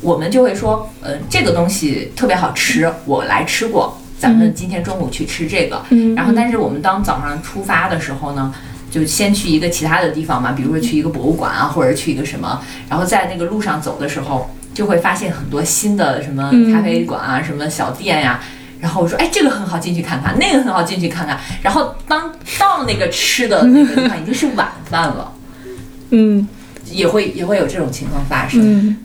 [0.00, 5.80] 我们就会说，呃，这个东西特别好吃，我来吃过，咱们今天中午去吃这个。
[5.90, 6.16] 嗯。
[6.16, 8.52] 然后，但是我们当早上出发的时候呢，
[8.90, 16.72] 就先去一个其他的地方嘛，比如说去一个博物馆啊，或者去一个什么，然后在那个路上走的时候，就会发现很多新的什么嗯。
[16.72, 18.40] 咖啡馆啊，什么小店呀、
[18.82, 21.38] 然后我说，哎，这个很好，进去看看；那个很好，进去看看。
[21.62, 25.32] 然后当到那个吃的那个地方，已经是晚饭了，
[26.10, 26.48] 嗯
[26.90, 28.60] 也会也会有这种情况发生。
[28.60, 28.96] 嗯，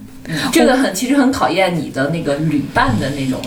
[0.52, 3.40] 这个很其实很考验你的那个旅伴的那种。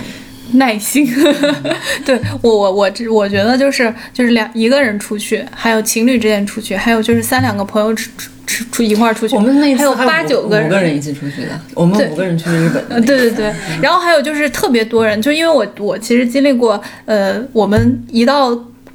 [0.55, 1.07] 耐心。
[2.05, 13.03] 对我我我这我觉得就是就是两一个人出去，还有情侣之间出去，还有就是三两个朋友出出出出一块儿出去，我们那一次还有八九个五个人一起出去的，我们五个人去日本。
[13.03, 18.51] 对对对，然后还有就是特别多人，就因为我我其实经历过，呃，我们一到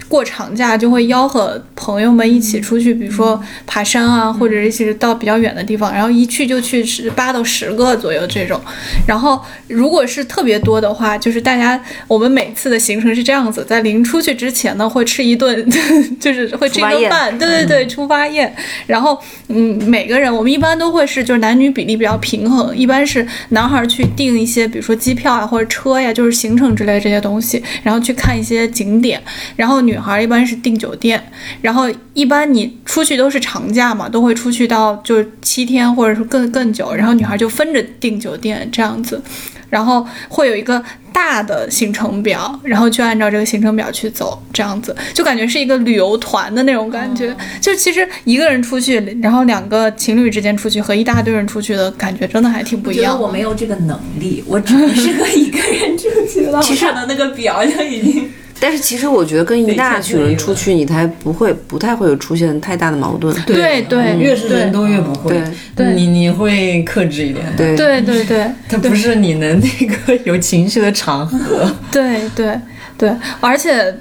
[0.07, 8.59] 过长假就会吆喝朋友们一起出去，比如说爬山啊，或者一起到比较远的地方，然后一去就去十八到十个左右这种。
[9.07, 15.69] 然后如果是特别多的话，就是大家我们每次的行程是这样子，在临出去之前呢，会吃一顿，
[16.19, 18.53] 就是会吃一顿饭，对对对，出发宴。
[18.85, 29.21] 然后嗯，每个人我们一般都会是就是男女比例比较平衡，一般是男孩儿去订一些，比如说机票啊或者车呀，就是行程之类这些东西，然后去看一些景点。
[29.55, 31.31] 然后女孩儿一般是订酒店，
[31.61, 39.21] 然后一般你出去都是长假嘛，都会出去到就是七天或者是更更久，然后女孩就分着订酒店这样子，
[39.69, 47.35] 然后会有一个大的行程表，然后就按照这个行程表去走，这样子就感觉是一个旅游团的那种感觉。
[47.61, 53.25] 就其实一个人出去，然后两个情侣之间出去和一大堆人出去的感觉真的还挺不我觉得一样的。
[53.25, 56.61] 我没有这个能力，我只能适合一个人出去了。
[56.63, 58.29] 其实我看到那个表就已经。
[58.59, 63.35] 但是其实我觉得跟一大群人出去，你才不会不太会有出现太大的矛盾。
[63.45, 65.31] 对对，越是人多越不会。
[65.31, 65.43] 对
[65.75, 67.45] 对你你会克制一点。
[67.57, 71.71] 对对对对它不是你能那个有情绪的场合。
[71.91, 72.59] 对对
[72.97, 73.95] 对，而且。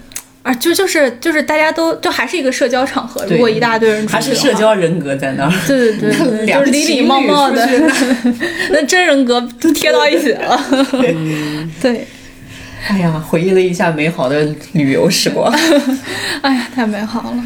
[0.44, 5.52] 啊，就就是就是大家都就还是一个社交场合，如果一大堆人出去还是社交人格在那儿。
[5.66, 7.66] 对对对 就是礼礼貌貌的
[8.68, 10.62] 那真人格都贴到一起了。
[11.80, 12.07] 对，
[12.89, 15.53] 哎呀，回忆了一下美好的旅游时光。
[16.43, 17.45] 哎呀，太美好了。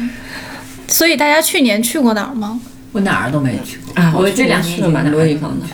[0.87, 2.59] 所以大家去年去过哪儿吗？
[2.91, 5.65] 我哪儿都没去过啊我我去年这两年去了蛮多地方的。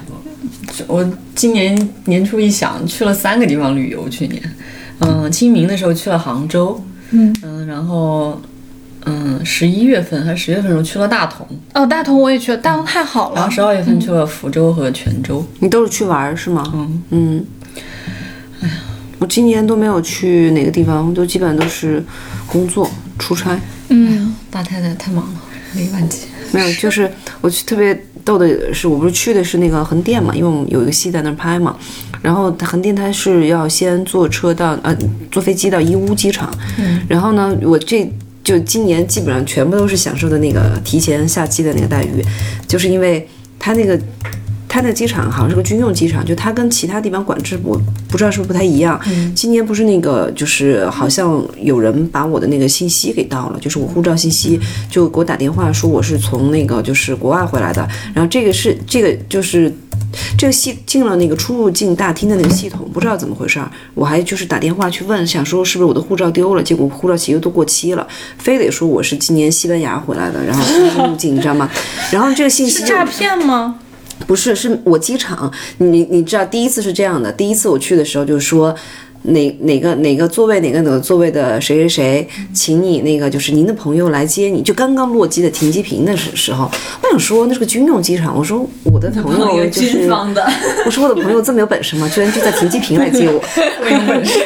[0.87, 4.07] 我今年年初一想，去了三个地方旅游。
[4.09, 4.41] 去年，
[4.99, 7.33] 嗯，清明的时候去了杭州，嗯
[7.65, 8.39] 然后，
[9.05, 13.49] 嗯，十一月份还是十月份的时候去了大同，哦，大同我也去了，大同太好了然后。
[13.49, 15.45] 十二月份去了福州和泉州。
[15.59, 16.63] 你都是去玩儿是吗？
[16.75, 17.45] 嗯嗯。
[19.19, 22.03] 我今年都没有去哪个地方，都基本上都是
[22.45, 23.59] 工作出差。
[23.89, 25.41] 嗯大太太太忙了，
[25.73, 26.27] 没忘记。
[26.51, 27.09] 没有，就是
[27.41, 31.75] 我去特别逗的是，我不是去的是那个横店嘛，因为我们有一个戏在那儿拍嘛。
[32.21, 34.95] 然后它横店它是要先坐车到呃
[35.31, 36.51] 坐飞机到义乌机场，
[37.07, 38.11] 然后呢，我这
[38.43, 42.23] 就今年基本上全部都是享受的那个提前下机的那个待遇，
[42.67, 43.99] 就是因为它那个。
[44.75, 48.99] 它那机场好像是个军用机场，就它跟其他地方管制，我不知道是不是不太一样。
[49.33, 54.59] 今年不是那个，就是好像有人把我的那个信息给盗了，就是我护照信息，
[54.91, 59.73] 就给我打电话说我是从那个就是国外回来的，然后这个是这个就是
[60.37, 68.05] 这个系进了那个出入境大厅的那个系统，不知道怎么回事儿，我还就是打电话去问，想说是不是我的护照丢了，结果护照其实都过期了，
[68.37, 71.71] 非得说我是今年西班牙回来的，然后入境，你知道吗？
[72.11, 73.79] 然后这个信息是诈骗吗？
[74.27, 78.75] 不是，是我机场，你你知道第一次是这样的，第一次我去的时候就说。
[79.27, 86.69] 哪哪个哪个座位哪个哪个座位的谁谁谁，请你那个就是您的朋友来接你，就刚刚落机的停机坪的时时候，
[87.01, 90.45] 我想说那是个军用机场，我说我的朋友就是军方的，
[90.85, 92.09] 我说我的朋友这么有本事吗？
[92.13, 93.33] 居然就在停机坪来接我，
[93.89, 94.39] 有本事。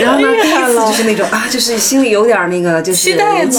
[0.00, 3.50] 然后呢，第一次就是那种啊，就是心里有点那个就是期待的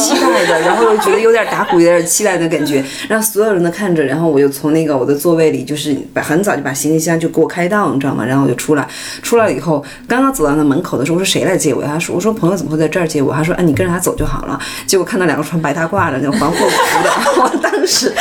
[0.61, 8.25] 然后又觉得有点打鼓，有点期待的感觉，让所有人都看着，然后我就从那个我的座位里，就是把很早就把行李箱就给我开档，你知道吗？
[8.25, 8.87] 然后我就出来，
[9.21, 11.83] 出来了以后，刚刚走到那门口的时候，我说谁来接我？
[11.83, 13.33] 他说我说朋友怎么会在这儿接我？
[13.33, 14.57] 他说哎，你跟着他走就好了。
[14.87, 17.11] 结果看到两个穿白大褂的那种黄鹤服的，
[17.43, 18.13] 我当时。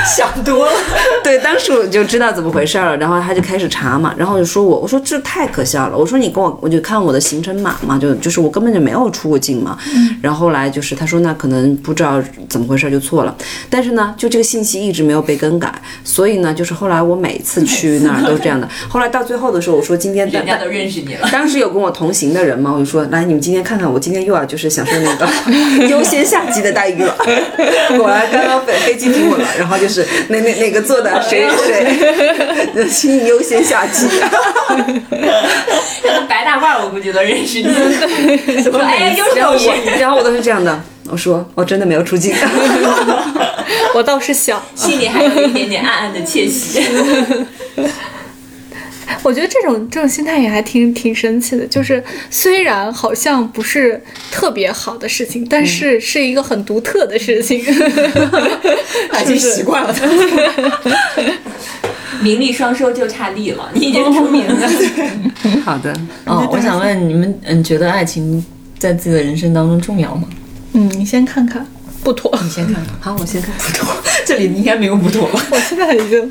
[0.16, 0.72] 想多了。
[1.22, 9.78] 对，当时我就知道怎么回事儿了，然后他就开始查嘛，然后就说我，我说这太可笑了，我说你跟我，我就看我的行程码嘛，就就是我根本就没有出过境嘛，
[10.22, 13.34] 然后后来就是他说那可能不知道怎么回事就错了，
[13.68, 15.72] 但是呢，就这个信息一直没有被更改，
[16.04, 21.28] 所以呢，就是后来我每次去那儿都是这样的，后来到最后的时候，我说今天人家都认识你了。
[21.30, 25.28] 当时有跟我同行的人嘛，我就说来，你们今天看看，我今天又要就是享受那个
[25.88, 27.14] 优先下级的待遇了。
[27.96, 34.06] 果然刚刚飞飞机停稳了，然后就是哪哪哪个做的 谁谁，请你优先下机。
[36.04, 37.68] 那白大褂，我估计都认识你。
[38.62, 39.58] 说哎呀，又是然后我。
[40.00, 40.80] 然后我都是这样的，
[41.10, 42.34] 我说我真的没有出镜。
[43.94, 46.82] 我倒是想，心里还有一点点暗暗的窃喜。
[49.22, 57.60] 我觉得这种这种心态也还挺挺神奇的，就是虽然好像不是特别好的事情，但是是一个很独特的事情。
[59.22, 59.94] 已经习惯了。
[62.22, 64.68] 名利双收就差利了，你已经出名了。
[65.64, 65.94] 好的，
[66.26, 68.44] 哦，我想问你们，嗯，觉得爱情
[68.78, 70.28] 在自己的人生当中重要吗？
[70.74, 71.66] 嗯，你先看看，
[72.04, 72.30] 不妥。
[72.42, 73.96] 你先看看，好，我先看不妥。
[74.26, 75.42] 这里应该没有不妥吧？
[75.50, 76.30] 我现在已经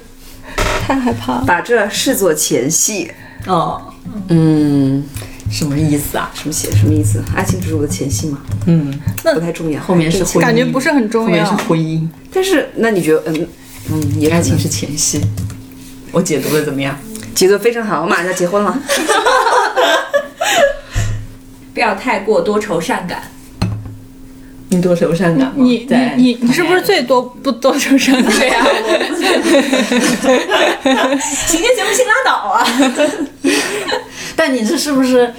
[0.89, 1.43] 太害怕了。
[1.45, 3.11] 把这视作前戏。
[3.45, 3.81] 哦，
[4.29, 5.03] 嗯，
[5.51, 6.29] 什么意思啊？
[6.33, 7.23] 什么写什么意思？
[7.35, 8.39] 爱情只是我的前戏吗？
[8.65, 9.79] 嗯，那不太重要。
[9.81, 13.47] 后面是婚姻，感觉不是很重要后面是婚姻，但是那你觉得，嗯
[13.91, 15.21] 嗯，也爱情是前戏。
[16.11, 16.97] 我解读的怎么样？
[17.35, 18.77] 解读的非常好，我马上要结婚了。
[21.73, 23.21] 不要太过多愁善感。
[24.69, 25.53] 你多愁善感吗？
[25.57, 28.31] 你在你你你是不是最多不多愁善感？
[28.39, 28.65] 对呀、
[31.19, 32.65] 行就行，不行拉倒啊！
[34.35, 35.33] 但你这是不是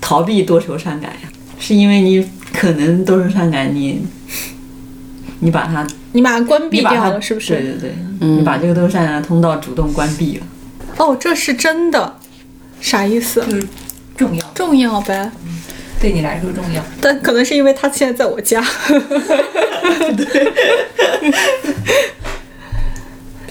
[0.00, 1.28] 逃避多愁善感呀？
[1.58, 4.06] 是因为你可能多愁善感，你
[5.40, 7.54] 你把它你把它关闭掉了，是不是？
[7.54, 10.46] 对对对，你把这个多愁善感的通道主动关闭了。
[10.98, 12.16] 哦，这是真的，
[12.80, 13.42] 啥意思？
[13.48, 13.66] 就是
[14.16, 15.30] 重要，重要呗，
[16.00, 16.82] 对你来说重要。
[17.00, 18.62] 但可能是因为他现在在我家。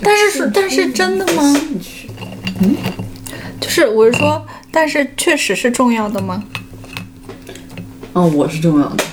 [0.01, 1.59] 但是是但是真的吗？
[2.61, 2.75] 嗯，
[3.59, 6.43] 就是我是说，但是确实是重要的吗？
[8.13, 9.03] 哦，我是重要的。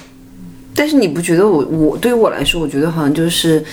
[0.75, 3.65] 但是你不觉得我我对于我来说，我觉得好像就是，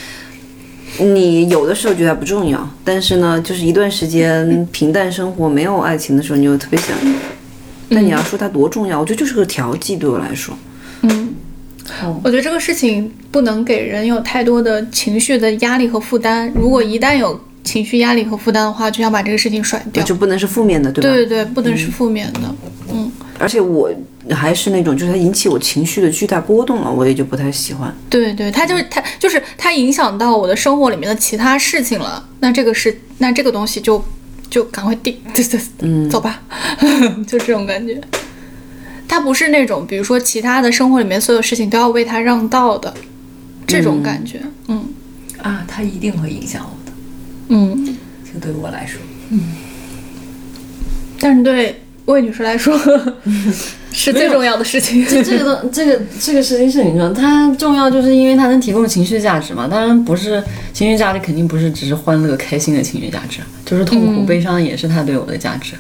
[1.00, 6.96] 你有的时候觉得不重要，但是呢，就是一段时间平淡生活没有爱情的时候，你又特别想。
[7.90, 10.56] 但你要说它多重要，我觉得就是个调剂，对我来说。
[11.02, 11.34] 嗯，
[12.24, 16.52] 我觉得这个事情不能给人有太多的情绪的压力和负担。
[16.54, 20.04] 如果一旦有情绪压力和负担的话，就想把这个事情甩掉。
[20.04, 21.10] 就不能是负面的，对吧？
[21.10, 22.56] 对对对，不能是负面的。
[22.92, 23.92] 嗯，而且我
[24.32, 27.96] 还是那种，就是它引起我情绪的巨大波动了，我也就不太喜欢。
[28.10, 32.28] 对对，它就是它就是它影响到我的生活里面的其他事情了。
[32.40, 34.04] 那这个是那这个东西就
[34.50, 36.42] 就赶快定， 对对，嗯，走吧，
[37.28, 38.00] 就这种感觉。
[39.08, 42.94] 他不是那种，比如说其他的生活里面所有事情都要为他让道的
[43.66, 44.42] 这种感觉。
[44.68, 44.86] 嗯。
[45.42, 46.92] 啊，他一定会影响我的，
[47.48, 47.86] 嗯，
[48.26, 49.40] 就对我来说，嗯。
[51.20, 52.78] 但是对魏女士来说
[53.92, 55.06] 是最重要的事情。
[55.06, 59.68] 这这个东这个这个事情是你说它重要，就是因为它能提供情绪价值嘛。
[59.68, 65.76] 当然不是情绪价值，肯定不是只是欢乐开心的情绪价值，就是痛苦、悲伤也是它对我的价值。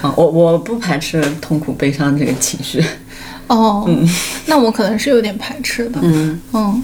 [0.00, 2.84] 啊，我我不排斥痛苦、悲伤这个情绪。
[3.46, 4.08] 哦，嗯
[4.46, 6.00] 那我可能是有点排斥的。
[6.02, 6.82] 嗯嗯，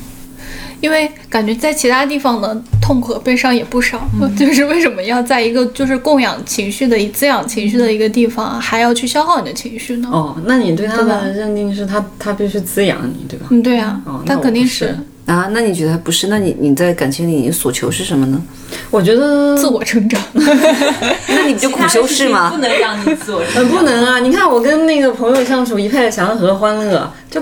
[0.83, 4.03] 因为感觉在其他地方的痛苦和悲伤也不少，
[4.37, 10.09] 就是为什么要在一个就是供养情绪的、滋养情绪的一个地方，还要去消耗你的情绪呢？
[10.13, 13.47] 哦，那你对他的认定是他他必须滋养你，对吧？
[13.51, 14.95] 嗯，对啊，哦，肯定是，
[15.27, 16.27] 啊，那你觉得不是？
[16.27, 18.43] 那你你在感情里你所求是什么呢？
[18.91, 20.21] 我觉得 自我成长。
[20.35, 22.59] 那你不就苦修是吗不？
[22.59, 23.71] 能让你自我成呃长。
[23.79, 24.19] 不能啊！
[24.19, 27.41] 你看我跟那个朋友相处一派祥和欢乐，就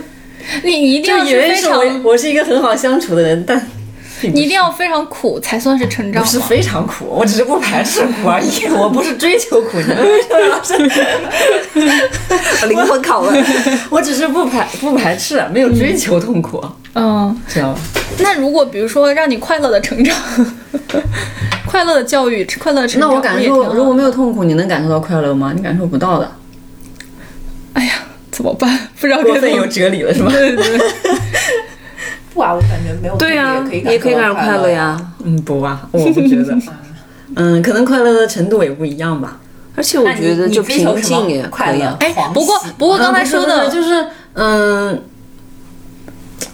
[0.65, 3.61] 你 你一定要以为是非常，我我是一个很好相处的人，但
[4.23, 6.39] 你一定要非常苦才算是成长不是。
[6.41, 10.77] 非常苦，我只是不排斥苦而已，我不是追求苦，你们为什么要是？
[12.69, 13.45] 灵魂拷问。
[13.89, 16.63] 我只是不排不排斥，没有追求痛苦，
[16.95, 17.81] 嗯，知道吧？
[18.19, 20.15] 那如果比如说让你快乐的成长，
[21.67, 25.53] 快乐的教育，快乐的成长，那我感受，如果没有痛苦，你能感受到快乐吗？
[25.57, 26.31] 你感受不到的。
[27.73, 27.93] 哎呀，
[28.41, 28.79] 怎么办？
[28.99, 29.67] 不知道过分有该怎么。
[29.69, 30.31] 哲理了是吗？
[30.33, 30.79] 对对对，
[32.33, 34.69] 不啊，我感觉没有对呀、也可以也可以感受到快乐乐。
[34.71, 35.13] 呀。
[35.25, 36.57] 嗯，不啊，我不觉得。
[37.37, 39.39] 嗯，可能快乐的程度也不一样吧。
[39.77, 41.97] 而且我觉得就平静也快乐。
[42.01, 45.01] 哎，不过不过刚才说的就是嗯，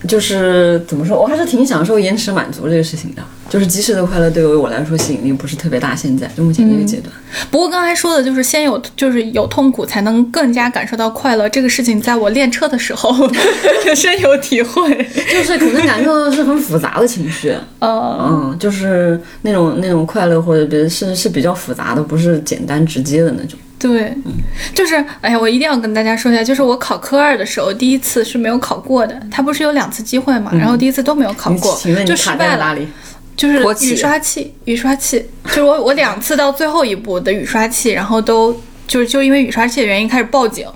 [0.09, 3.22] 就是怎么说，我还是挺享受延迟满足这个事情的。
[3.49, 7.13] 就是及时的快乐对于我来说吸引力不是特别大，现在就目前这个阶段。
[7.51, 11.49] 不过刚才说的就是先有就是有痛苦，才能更加感受到快乐。
[11.49, 13.15] 这个事情在我练车的时候
[13.95, 14.87] 深有体会。
[15.33, 18.19] 就是可能感受的是很复杂的情绪， 嗯，
[18.51, 23.59] 嗯，就是那种那种快乐或者别是是比较复杂的，不是简单直接的那种。
[23.79, 24.13] 对，
[24.75, 29.21] 就是哎呀，我一定要跟大家说一下，就是我考科二的时候，第一次是没有考过的。
[29.31, 32.75] 他不是有两次机会嘛，然后第一次都没有考过，请问你就失败了。
[33.37, 40.66] 就是雨刷器，雨刷器，就是我我两次到最后一步的雨刷器，然后都就是就因为雨刷器的原因开始报警，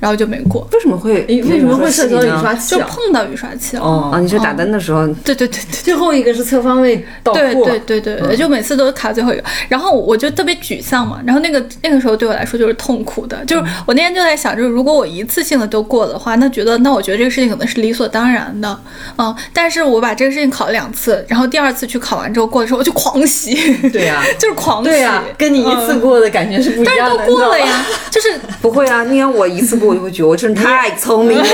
[0.00, 2.78] 然后就没过，为什么会诶为什么会涉及到雨刷器啊？
[2.78, 3.82] 就碰到雨刷器了。
[3.82, 4.10] 哦。
[4.12, 4.20] 啊？
[4.20, 5.82] 你说打灯的时候，对对对对。
[5.82, 18.78] 最后一个是侧方位倒对过，对对对对，就每次都卡最后一个，然后我就特别沮丧嘛，然后那个那个时候对我来说就是痛苦的，就是我那天就在想，就是如果我一次性的都过的话，那觉得那我觉得这个事情可能是理所当然的，
[19.16, 23.54] 嗯，但是我把这个事情考了两次，然后第二次去考完之后过的时候，我就狂喜，
[23.90, 24.22] 对呀。
[24.38, 26.00] 就是狂喜，对呀、跟你一次嗯。
[26.00, 28.28] 过的感觉是不一样的但是，都过了呀，就是
[28.60, 31.44] 不会啊，你看我一次过，我就会觉得我真的太聪明了。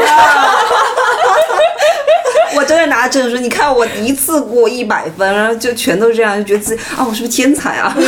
[2.57, 7.97] 我真的拿证书，你看我一次过一百分，然后就全都这样，就觉得自己啊，我是不是天才啊？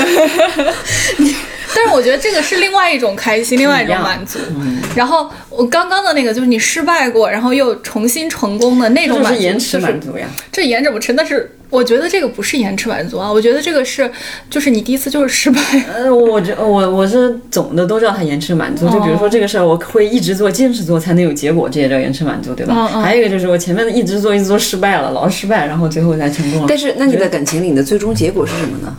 [1.76, 4.38] 但是我觉得这个是另外一种开心， 另外一种满足。
[4.56, 10.26] 嗯然后我刚刚的那个就是你失败过，然后又重新成功的那种满足，就是延迟满足呀。
[10.50, 14.10] 这延迟不迟，但是我觉得这个不是延迟满足啊，我觉得这个是
[14.48, 15.60] 就是你第一次就是失败。
[15.94, 22.74] 呃，我觉我我是总的都叫它延迟满足，就比如说这个事儿，我会一直做、坚持做才能有结果，这也叫延迟满足，对吧？
[22.74, 26.66] 嗯嗯还有一个就是我前面的一直做、一直做失败了，老是失败，然后最后才成功了。
[26.66, 28.96] 但是那你在感情里的最终结果是什么呢？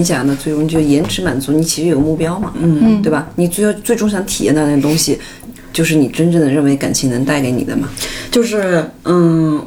[0.00, 3.28] 你想的最终就延迟满足，你其实有个目标嘛，嗯，对吧？
[3.36, 5.18] 你最后最终想体验到那东西，
[5.74, 7.86] 就是你真正的认为感情能带给你的嘛。
[8.30, 9.62] 就是嗯，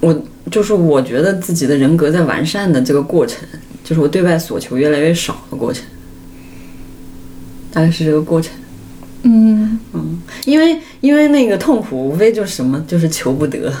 [0.00, 3.38] 我就是我觉得自己的人格在完善的这个过程，
[3.82, 5.82] 就是我对外所求越来越少的过程，
[7.72, 8.52] 大概是这个过程。
[9.22, 13.72] 嗯嗯，因为因为那个痛苦无非就是什么，就是求不得，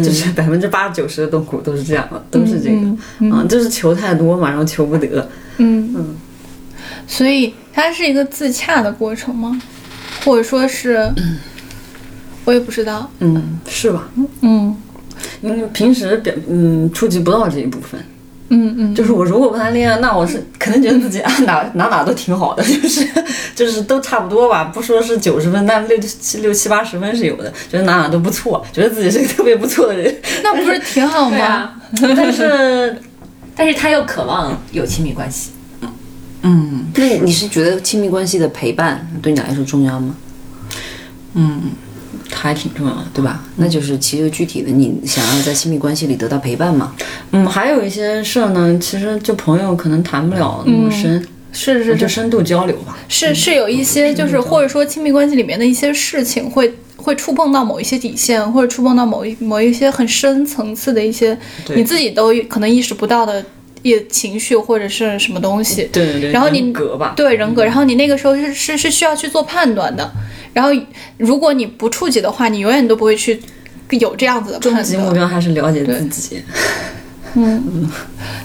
[0.00, 5.28] 就是百分之八九十的痛苦都是这样的，都是这个，嗯，就是求太多嘛，然后求不得，
[5.58, 6.16] 嗯嗯，
[7.06, 9.60] 所以它是一个自洽的过程吗？
[10.24, 11.10] 或者说是，
[12.44, 13.10] 我也不知道。
[13.18, 14.08] 嗯，是吧？
[14.42, 14.76] 嗯
[15.42, 18.00] 嗯，平时表嗯触及不到这一部分，
[18.54, 23.08] 嗯嗯，就是我如果不谈恋爱，那我是可能觉得自己啊哪哪哪都挺好的，就是
[23.54, 31.38] 就是都差不多吧， 不说是九十分，但六七六七八十分是有的，觉得哪哪都不错，觉得自己是个特别不错的人， 那不是挺好吗？
[31.38, 31.74] 啊，
[32.16, 32.96] 但是
[33.56, 35.50] 但是他又渴望有亲密关系。
[36.44, 40.14] 嗯那你你是觉得亲密关系的陪伴对你来说重要吗？
[41.34, 41.40] 他
[42.34, 43.02] 还挺重要的。
[43.14, 43.42] 对吧？
[43.56, 46.94] 那就是其实具体的，你想要在亲密关系里得到陪伴嘛？
[47.30, 51.22] 嗯，还有一些事儿呢，其实就朋友可能谈不了那么深，
[51.52, 52.96] 是是，就深度交流吧。
[53.08, 61.36] 是是有一些就是或者说亲密关系里面的一些事情会会触碰到某一些底线，或者触碰到某一某一些很深层次的一些
[61.76, 63.44] 你自己都可能意识不到的
[63.82, 65.88] 一情绪或者是什么东西。
[65.92, 70.10] 对对对，然后你人格吧，对人格，然后你那个时候是是是需要去做判断的，
[70.52, 70.70] 然后
[71.18, 73.40] 如果你不触及的话，你永远都不会去
[73.90, 74.90] 有这样子的终判断。
[74.90, 76.42] 极目标还是了解自己。
[77.34, 77.90] 嗯。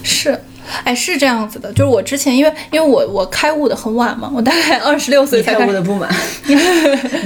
[0.02, 0.38] 是，
[0.84, 6.08] 哎，是这样子的，就是我之前因为因为我我开悟的很晚嘛，我大概二十六岁才开悟的不 满，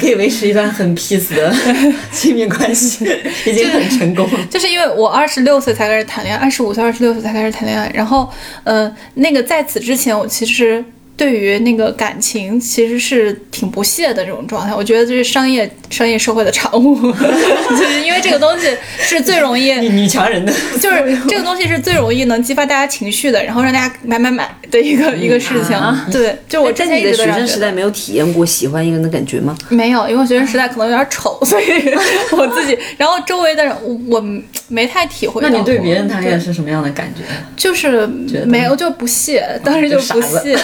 [0.01, 1.55] 可以维持一段很 peace 的
[2.12, 3.05] 亲密关系，
[3.47, 4.39] 已经很成功了。
[4.51, 7.91] 就是因为我二十六岁才开始谈恋爱，二十五岁、二十六岁才开始谈恋爱。
[7.95, 8.29] 然后，
[8.65, 10.85] 呃，那个在此之前，我其实
[11.23, 14.74] 对于那个感情其实是挺不屑的这种状态。
[14.74, 16.97] 我觉得这是商业商业社会的产物，
[17.70, 18.66] 就是因为这个东西
[18.99, 25.78] 是最容易女强人的， 就是这个东西是最容易能激发大家情绪的，然后让大家买买买的一个、一个事情。
[26.11, 29.57] 对，就我之前一在你的学直都这样觉得生时代没有体验过喜欢一个人的感觉吗？
[29.69, 31.65] 没有，因为学生时代可能有点丑，所以
[32.36, 34.24] 我自己，然后周围的人我我
[34.66, 35.49] 没太体会到。
[35.49, 37.23] 那你对别人谈恋爱是什么样的感觉？
[37.57, 38.05] 就是
[38.44, 40.59] 没有就不屑，当时就不屑，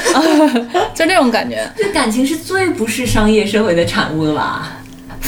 [0.95, 1.70] 就那种感觉。
[1.77, 4.77] 这感情是最不是商业社会的产物了吧？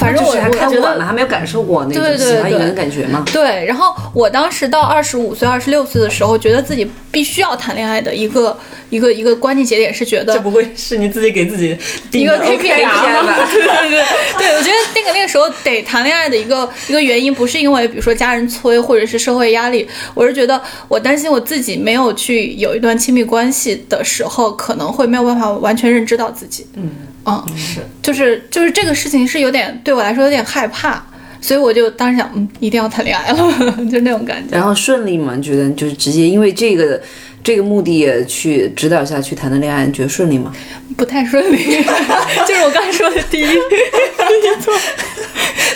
[0.01, 3.25] 反正我就是还看晚了，还没有感受过那种喜欢一个人的感觉嘛？
[3.33, 8.57] 对，然后我当时到二十五岁、二十六岁的时候，觉得自己必须要谈恋爱的一个
[8.89, 11.77] 一个一个关键节点是觉得这不会是你自己给自己
[12.11, 13.23] 定一个 KPI 吗？
[13.23, 13.47] 吧？
[13.53, 14.05] 对对对
[14.39, 26.67] 对，我觉得那个那个时候得谈恋爱的一个一个原因，不是因为比如说家人催或者是社会压力，我是觉得我担心我自己没有去有一段亲密关系的时候，可能会没有办法完全认知到自己。
[26.75, 26.91] 嗯
[27.27, 31.05] 嗯，是，就是就是这个事情是有点对我来说有点害怕，
[31.41, 33.37] 所以我就当时想，嗯，一定要谈恋爱了，
[33.91, 34.57] 就那种感觉。
[34.57, 35.35] 然后顺利吗？
[35.37, 37.01] 你觉得就是直接因为这个
[37.45, 40.53] 这个目的去指导下去谈的恋爱，你觉得顺利吗？
[40.97, 41.57] 不太顺利，
[42.47, 43.45] 就是我刚才说的第一，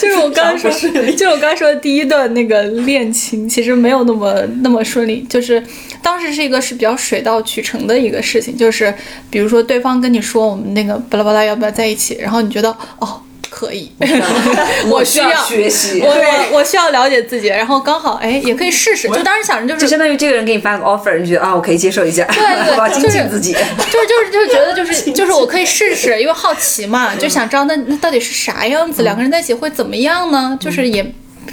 [0.01, 5.25] 就是我刚才说，就是我刚才说的第一段那个恋情，其实没有那么那么顺利。
[5.29, 5.63] 就是
[6.05, 8.95] 当时是一个是比较水到渠成的一个事情，就是
[9.31, 13.91] 比如说对方跟你说我们那个巴拉巴拉要不要在一起，然后你觉得哦可以，
[14.91, 16.01] 我需要学习。
[16.03, 23.53] 我我我需要了解自己，然后刚好哎也可以试试，就当时想着就是就相当于这个人给你发个 offer，你觉得啊，我可以接受一下，对对 我要精就是进自己。
[23.53, 30.59] 就是就是就是觉得就是 就是我可以试试，因为好奇嘛，就想知道那那到底是啥样子，两个人在一起会怎么样呢？
[30.61, 31.03] 就是也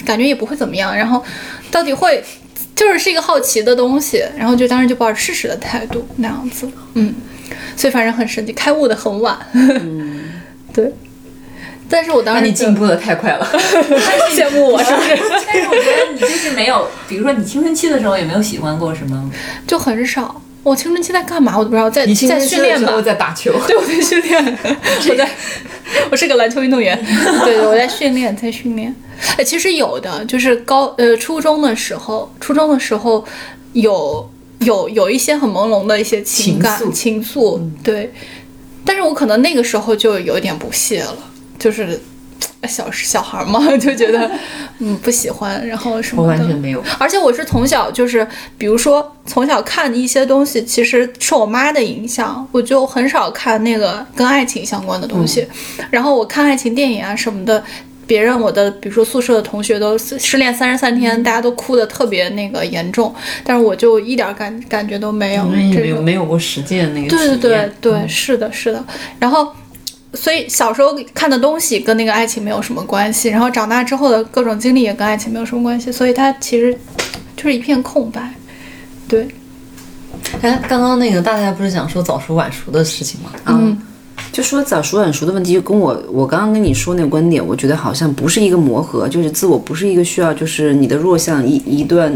[0.04, 1.24] 感觉也不会怎么样，然后
[1.70, 2.24] 到底会
[2.82, 7.14] 就是是一个好奇的东西，然后就当时就抱着试试的态度那样子，嗯，
[7.78, 9.38] 所以反正很神奇，开悟的很晚，
[10.74, 10.92] 对。
[11.88, 13.46] 但是我当那时你进步的太快了。
[14.34, 15.10] 羡慕我是不是？
[15.46, 19.32] 但是我觉得你就是没有，比如说你青春期的时候也没有喜欢过什么？
[19.68, 20.42] 就很少。
[20.64, 24.58] 我青春期在干嘛我都不知道，在在训练吧的时候，在打球，对，我在训练，
[25.10, 25.30] 我在，
[26.10, 26.98] 我是个篮球运动员。
[27.44, 28.96] 对对，我在训练，在训练。
[29.38, 33.24] 哎，其实有的，就是高呃初中的时候，初中的时候
[33.74, 34.30] 有
[34.60, 38.12] 有有一些很朦胧的一些情感情愫对。
[38.84, 41.18] 但是我可能那个时候就有一点不屑了，
[41.60, 42.02] 就是
[42.68, 44.30] 小小孩嘛， 就觉得
[44.80, 46.40] 嗯不喜欢，然后什么我的。
[46.40, 46.84] 完全没有。
[46.98, 48.28] 而且我是从小就是，
[48.58, 55.48] 比如说从小看一些东西，其实受我妈的影响，我就很少看那个跟爱情相关的东西。
[55.92, 57.64] 然后我看爱情电影啊什么的，
[58.12, 65.46] 别人我的比如说宿舍的同学都失恋三十三天，大家都哭的特别那个严重，但是我就一点感感觉都没有。
[65.46, 68.84] 没有没有过实践那个对对对对，是的，是的。
[69.18, 69.48] 然后，
[70.14, 76.78] 所以小时候看的东西跟那个爱情没有什么关系，然后长大之后的各种经历也跟爱情没有什么关系，所以它其实
[77.38, 78.30] 就是一片空白。
[79.08, 79.26] 对，
[80.42, 83.32] 哎，刚刚那个大家不是讲说早熟晚熟的事情吗？
[83.46, 83.82] 嗯，
[84.32, 92.12] 就说早熟晚熟的问题，就跟我我刚刚跟你说那个观点，我觉得好像不是一个磨合，就是自我不是一个需要，就是你的弱项一一段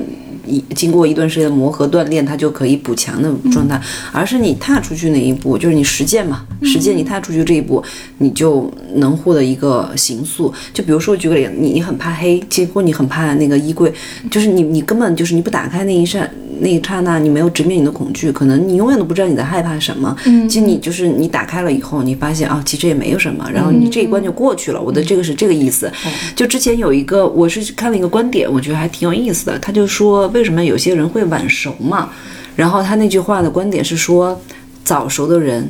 [0.47, 3.81] 一经过一段时间磨合锻炼，它就可以补强的状态，
[4.13, 7.83] 而是你踏出去那一步，就是你实践嘛，实践你踏出去这一步，
[8.19, 10.53] 你就能获得一个形塑。
[10.73, 13.93] 就比如说举个例，你你很怕黑，结果你很怕那个衣柜，
[14.31, 16.31] 就是你你根本就是你不打开那一扇。
[16.59, 20.15] 那一刹那，你没有直面你的恐惧，可能你永远都不知道你在害怕什么。
[20.25, 24.81] 嗯，其实你就是你打开了以后，你发现啊，其实也没有什么，然后你这一关就过去了。
[24.81, 25.91] 我的这个是这个意思。
[26.35, 29.57] 就之前有一个，我是看了一个观点，我觉得还挺有意思的。
[29.59, 32.09] 他就说，为什么有些人会晚熟嘛？
[32.55, 34.39] 然后他那句话的观点是说，
[34.83, 35.69] 早熟的人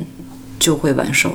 [0.58, 1.30] 就会晚熟。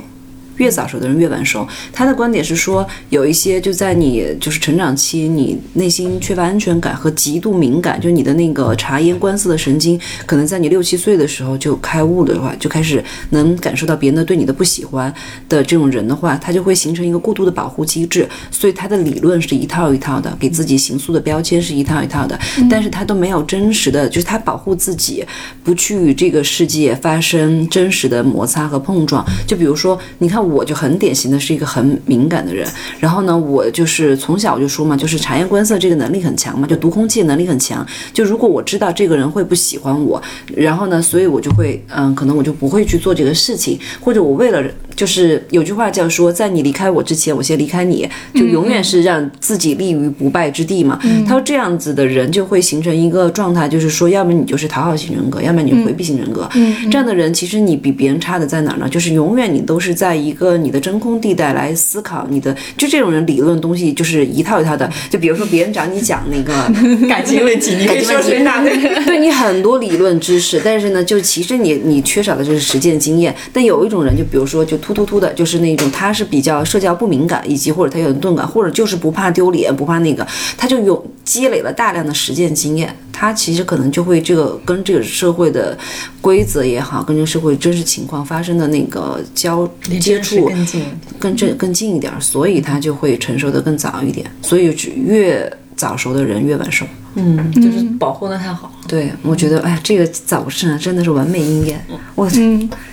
[0.56, 1.66] 越早熟的人越晚熟。
[1.92, 15.12] 他的观点是说，有一些就在你就是成长期，你内心缺乏安全感和极度敏感，就你的那个察言观色的神经，可能在你六七岁的时候就开悟的话，就开始能感受到别人的对你的不喜欢
[15.48, 18.28] 的这种人的话，他就会形成一个过度的保护机制。
[18.50, 22.38] 所以他的理论是一套一套的，给自己形塑的标签是一套一套的，
[22.68, 25.24] 但是他都没有真实的，就是他保护自己，
[25.64, 29.24] 不去与这个世界发生真实的摩擦和碰撞。
[29.46, 30.41] 就比如说，你看。
[30.42, 32.66] 我就很典型的是一个很敏感的人，
[32.98, 37.86] 然后呢，我就是从小就说嘛，就是察言观色这个能力很强嘛，就读空气能力很强。
[38.12, 40.20] 就如果我知道这个人会不喜欢我，
[40.54, 44.62] 然后呢，所以我就会，嗯，可能我就不会去做这个事情，或者我为了，
[44.96, 50.98] 就是有句话叫说，在你离开我之前，我先离开你，就永远是让自己立于不败之地嘛。
[51.26, 56.48] 他说这样子的人就会形成一个状态，就是说，要么你就是讨好型人格，要么你就回避型人格。
[56.90, 58.88] 这样的人其实你比别人差的在哪儿呢？
[58.88, 64.90] 就是永远你都是在一个你的真空地带来思考你的，就这种人理论东西就是一套一套的。
[65.10, 66.52] 就比如说别人找你讲那个
[67.08, 68.72] 感情问题，你可以说出一大堆。
[69.04, 73.34] 对你很多理论知识，但是呢，就其实你你缺少的就是实践经验。
[73.52, 80.26] 但有一种人，就比如说就突突突的，就是那种他是比较社交不敏感，以及或者他有钝感，或者就是不怕丢脸，不怕那个，
[80.56, 85.78] 他就有积累了大量的实践经验，他其实可能就会这个跟这个社会的
[86.20, 89.68] 规则也好，跟这个社会真实情况发生的那个交
[90.00, 90.84] 接触更近。
[91.18, 94.28] 更这更近一点，所以他就会成熟的更早一点。
[94.40, 96.86] 所以越早熟的人越晚熟。
[97.14, 98.71] 嗯，就是保护的太好。
[98.88, 101.84] 对，我觉得，哎呀，这个早逝啊，真的是完美应验。
[102.14, 102.28] 我，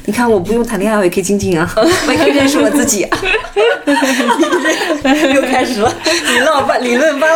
[0.06, 3.04] 你看，我不用谈恋爱，我也可以静静啊， 我也可以认识我自己。
[3.04, 3.20] 啊
[5.34, 7.28] 又开始了，理论吧，理论吧。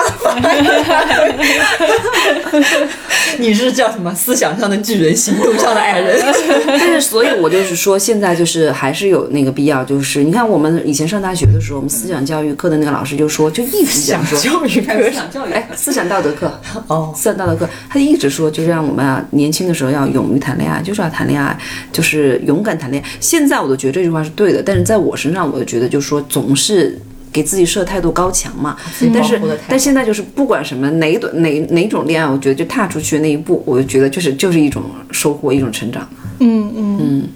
[3.39, 4.13] 你是叫什么？
[4.13, 6.21] 思想上的巨人，行动上的矮人。
[6.67, 21.57] 但是，所以我就是说，现在就是还是有那个必要，就是你看，我们以前上大学的时候，我们思想教育课的那个老师就说，就一直讲说，教育课，思想教育，哎，思想道德课，哦，思想道德课，他就一直说，就让我们啊，年轻的时候要勇于谈恋爱，就是要谈恋爱，
[21.91, 23.09] 就是勇敢谈恋爱。
[23.19, 26.97] 现在我都觉得这句话是对的，但是在我身上，我就觉得就是说，总是
[27.31, 28.77] 给自己设太多高墙嘛。
[29.13, 36.07] 但是，但现在就是不管什么哪一种哪哪种恋爱，我觉得就踏出去那一步，我就觉得就是就是一种收获，一种成长。
[36.39, 37.29] 嗯嗯嗯，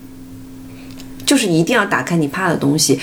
[1.28, 3.00] 就是一定要打开你怕的东西。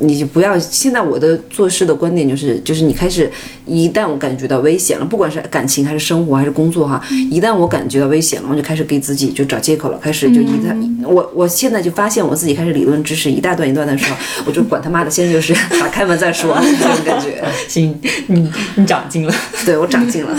[0.00, 0.58] 你就不要。
[0.58, 3.30] 现在我的做事的观点就是，就是你开始，
[3.66, 7.00] 一旦我感觉到危险了，不管是感情还是生活还是工作哈，
[7.30, 10.74] 一旦我感觉到危险了，我就开始给自己就找借口了，开始就一旦
[11.04, 17.40] 我我现在就发现我自己开始理论知识一大段一段的时候，我就管他妈的，现在就是打开门再说这种感觉。
[17.68, 17.96] 行，
[18.26, 19.32] 你你长进了，
[19.64, 20.36] 对我长进了。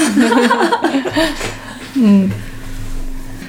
[1.96, 2.30] 嗯，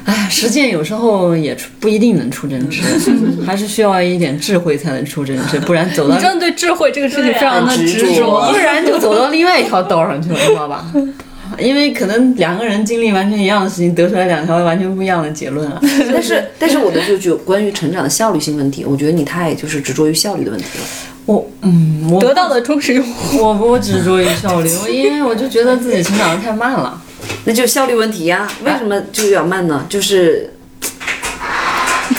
[0.04, 2.82] 哎，实践有时候也出不一定能出真知，
[3.46, 10.84] 还是需要一点智慧才能出真知，不然走到你真的对智慧这个事情非常的执执着不然就走到另外一条道上去了，你知道吧？
[11.58, 15.78] 因为可能两个人经历完全一样的事情，得出来两条完全不一样的结论啊。
[16.12, 20.84] 但是但是我的就就关于成长的效率性问题，我觉得你太就是执着于效率的问题了。
[21.26, 23.38] 我嗯，我得到的忠实用户。
[23.42, 27.00] 我不执着于效率，我因为我就觉得自己成长的太慢了。
[27.44, 29.84] 那就效率问题呀、为什么就要慢呢？
[29.88, 30.50] 就是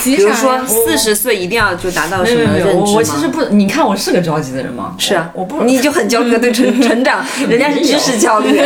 [0.01, 0.59] 急比如说？
[0.67, 2.81] 四十岁一定要就达到什么认知吗？
[2.85, 4.95] 我我其实不，你看我是个着急的人吗？
[4.97, 8.61] 是啊，我不，你就很焦虑的对成 成长，人家是知识焦虑，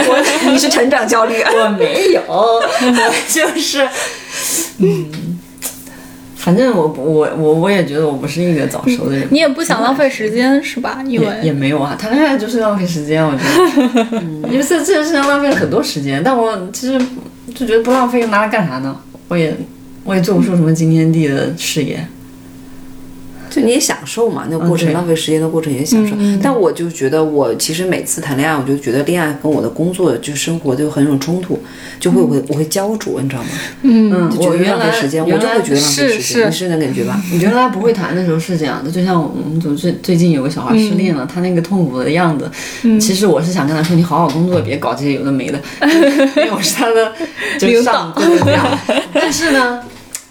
[0.49, 1.41] 你是成长焦虑。
[1.41, 3.87] 我没有， 我就是，
[4.79, 5.38] 嗯，
[6.39, 9.27] 反正我我我我也觉得我不是一个早熟的人。
[9.29, 10.99] 你也不想浪费时间是吧？
[11.05, 13.43] 因也也没有啊，谈恋爱就是浪费时间，我觉
[14.09, 16.97] 得， 因为这这件事情浪费了很多时间，但我其实
[17.53, 18.95] 就觉得不浪费又，拿来干啥呢？
[19.27, 19.53] 我也
[20.05, 22.07] 我也做不出什么惊天地的事业。
[23.49, 26.15] 就你也享受嘛，那个过程、嗯浪费时间的过程也享受。
[26.41, 31.59] 但我就觉得，我其实每次谈恋爱，我就觉得恋爱跟我的工作就生活就很有冲突，
[31.99, 33.49] 就会我会我会焦灼，你知道吗？
[33.83, 36.21] 嗯，就觉得我原来浪费时间，我原来就会觉得浪费时间。
[36.21, 37.21] 是是你是那感觉吧？
[37.31, 42.49] 你原来不会谈的时候是这样的，就像我们组最最近有个小孩失恋了，他那个痛苦的样子，
[42.99, 45.59] 其实我是想跟他说，你好好工作，别搞这些有的没的，
[46.37, 47.13] 因为我是他的
[47.59, 49.03] 就是上对对对。
[49.13, 49.81] 但是呢，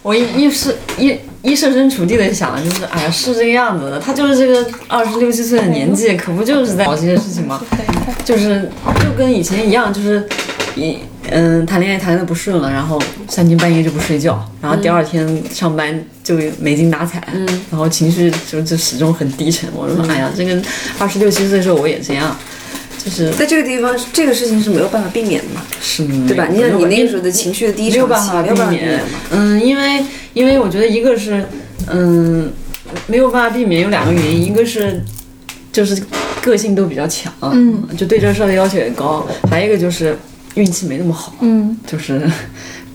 [0.03, 1.15] 我一一是一
[1.49, 7.61] 一设身处地的想，就是哎呀是这个样子的，他就是这个二十六七岁的年纪，可不就是在搞这些事情吗？
[8.25, 8.69] 就是
[9.01, 10.27] 就跟以前一样，就是
[10.77, 10.99] 一
[11.31, 19.69] 嗯谈恋爱谈的不顺了，然后三更半夜就不睡觉，然后第二天上班就没精打采，嗯，然后情绪就就始终很低沉。
[19.75, 20.61] 我说哎呀，这个
[20.99, 22.37] 二十六七岁的时候我也这样，
[23.05, 26.49] 就是在这个地方，这个事情是没有办法避免的嘛，是对吧？
[26.51, 29.01] 你想你那个时候的情绪的低潮期，没有办法避免。
[29.31, 30.05] 嗯，因为
[30.35, 31.45] 因为我觉得一个是
[31.89, 32.53] 嗯
[33.07, 35.03] 没有办法避免有两个原因，一个是
[35.73, 36.03] 就是
[36.43, 40.17] 个性都比较强，嗯，就对这事儿的要求也高，还有一个就是
[40.55, 42.21] 运气没那么好，嗯，就是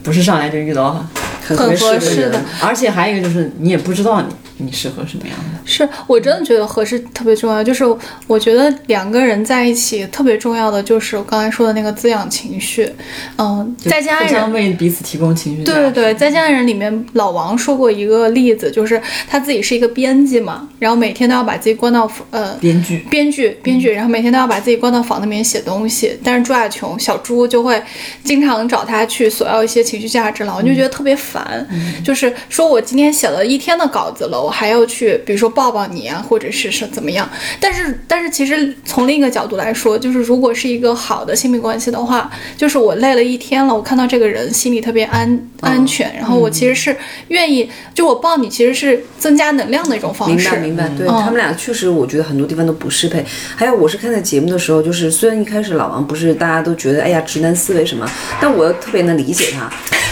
[0.02, 1.04] 不是上来就遇到
[1.46, 5.60] 很很合适的人适的，而且还有一个就是你也不知道你你适合什么样的？
[5.64, 7.84] 是我真的觉得合适特别重要，就是
[8.26, 12.90] 我觉得两个人在一起特别重要的就是我刚才说的那个滋养情绪，
[13.36, 14.52] 嗯，在家互相人。
[14.52, 15.64] 为彼此提供情绪。
[15.64, 26.16] 对对对，在家人里面，老王说过一个例子，就是他自己是一个编辑嘛，然后每天都要把自己关到呃编剧编剧编剧，然后每天都要把自己关到房子里面写东西。
[26.22, 27.82] 但是朱亚琼小朱就会
[28.22, 31.66] 经常找他去索要一些情绪价值，老王就觉得特别烦，
[32.04, 37.28] 就是说我今天写了一天的稿子了，我还要去比如说抱抱你啊，或者是是怎么样。
[37.58, 46.96] 但是但是其实从另一个角度来说，就是如果是一个好的亲密关系的话，就是我累了一天了，我看到这个人心里特别安安全，然后我其实是
[47.28, 50.34] 愿意，就我抱你其实是增加能量的一种方式。
[50.34, 53.24] 明白明白，对、嗯他们俩确实，我觉得很多地方都不适配。
[53.56, 58.08] 还有，我是看在节目的时候，就是虽然一开始老王不是大家都觉得哎呀直男思维什么，
[58.40, 59.70] 但我又特别能理解他。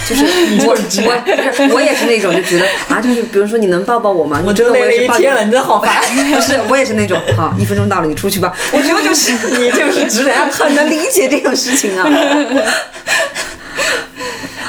[0.08, 0.24] 就是
[0.66, 4.42] 我 我我也是那种就觉得啊，就是比如说你能抱抱我吗？
[4.46, 6.02] 我真累了一天了，你真的好烦。
[6.34, 8.52] 不是，我也是那种好，一分钟到了，你出去吧。
[8.72, 12.08] 我觉得就是 你就是直男，很能理解这种事情啊。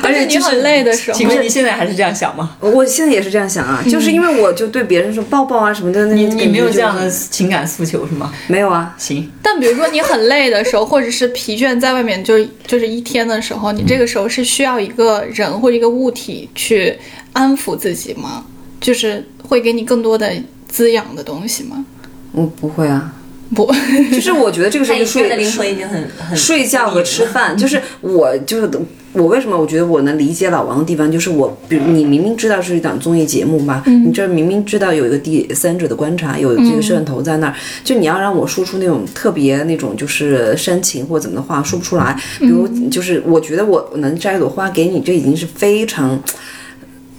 [0.05, 2.57] 而且你很累的时候，请问你现在还是这样想吗？
[2.59, 8.33] 我现在也是这样想啊，就是因为我就对别人说抱抱啊什么的，那你你没有这样的的情感诉求是吗？
[8.47, 8.93] 没有啊？
[8.97, 16.99] 行，但比如说你很累的时候，或者是疲倦在外面就就是一天的时候，你这个时候是需要一个人或者一个物体去
[17.31, 18.43] 安抚自己吗？
[18.83, 20.29] 就是会给你更多的
[20.67, 21.85] 滋养的东西吗？
[22.33, 23.13] 我不会啊，
[23.55, 23.65] 不，
[24.11, 28.69] 就是我觉得这个时候就睡 灵魂已经很很睡觉和吃饭，就是我就是
[29.13, 37.55] 我为什么我觉得我能理解老王的地方，就是我比如你明明知道是一档综艺节目吧，你这明明知道有一个第三者的观察，有这个摄像头在那儿，
[37.85, 46.21] 就你要让我说出那种特别那种就是煽情或怎么的话说不出来，比如就是我觉得我能摘一朵花给你，这已经是非常。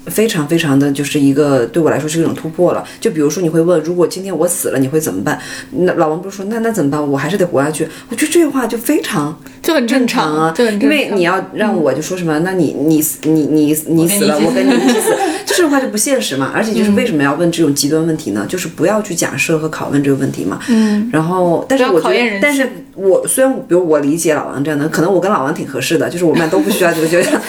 [0.06, 2.84] 非常非常的就是一个对我来说是一种突破了。
[3.00, 5.38] 就比如说你会问，如果今天我死了，你会怎么办？
[5.70, 7.10] 那老王不是说那那怎么办？
[7.10, 7.88] 我还是得活下去。
[8.08, 15.14] 我觉得这句话就非常就很正常啊，因为你要让我就说什么，那你你你你你死了，我跟你一起死，
[15.46, 16.52] 这句话就不现实嘛。
[16.54, 18.46] 而且就是为什么要问这种极端问题呢？
[18.48, 20.60] 就是不要去假设和拷问这个问题嘛。
[20.68, 27.28] 嗯，然后，但是我觉得但是我虽然比如我理解老王这样的，可能我跟老王挺合适的，就是我们俩都不需要这个觉得。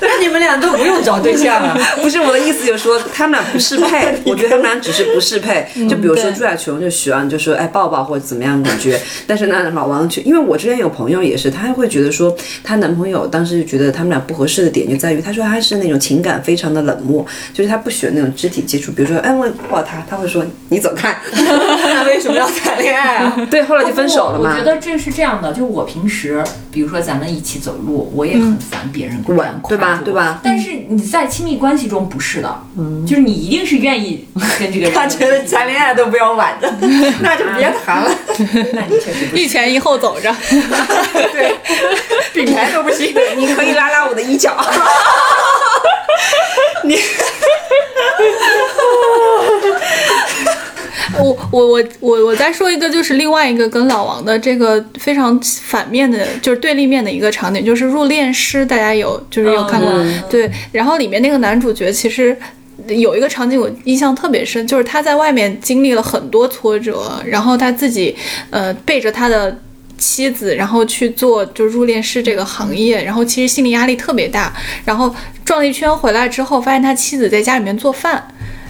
[0.00, 1.76] 那你们俩都不用找对象啊？
[2.00, 4.14] 不是我的意思，就是说他们俩不适配。
[4.24, 5.66] 我觉得他们俩只是不适配。
[5.88, 21.16] 就比如说朱亚琼就喜欢就说哎抱抱或者怎么样感觉，但是呢老王却因为我之前有朋友也是，她会觉得说她男朋友当时就觉得他们俩不合适的点就在于，她说他是那种情感非常的冷漠，就是他不喜欢那种肢体接触，比如说哎我抱他，他会说你走开。
[21.34, 23.36] 那为什么要谈恋爱啊？
[23.50, 24.57] 对，后来就分手了嘛。
[24.58, 32.62] 我觉得这是这样的，就我平时，比如说咱们一起走路，我也很烦别人这样对吧对吧但是你在亲密关系中不是的，
[33.06, 34.26] 就是你一定是愿意
[34.58, 34.94] 跟这个人。
[34.94, 36.68] 他觉得谈恋爱都不要挽着，
[37.22, 38.10] 那就别谈了，
[38.72, 39.26] 那你确实。
[39.34, 40.34] 一前一后走着。
[41.32, 41.54] 对，
[42.34, 43.14] 并排都不行。
[43.36, 44.56] 你可以拉拉我的衣角。
[51.18, 59.90] 我我我我我再说一个，就是另外一个跟老王的这个非常反面的，就是对立面的一个场景，就是入殓师，大家有就是有看过、
[60.30, 62.36] 对，然后里面那个男主角其实。
[62.86, 68.14] 有一个场景我印象特别深，就是他在外面经历了很多挫折，然后他自己
[68.50, 69.60] 呃背着他的
[69.98, 74.54] 妻子，然后去做就是入殓师这个行业，然后其实心理压力特别大，
[74.84, 75.12] 然后
[75.44, 78.28] 转了一圈回来之后，发现他妻子在家里面做饭，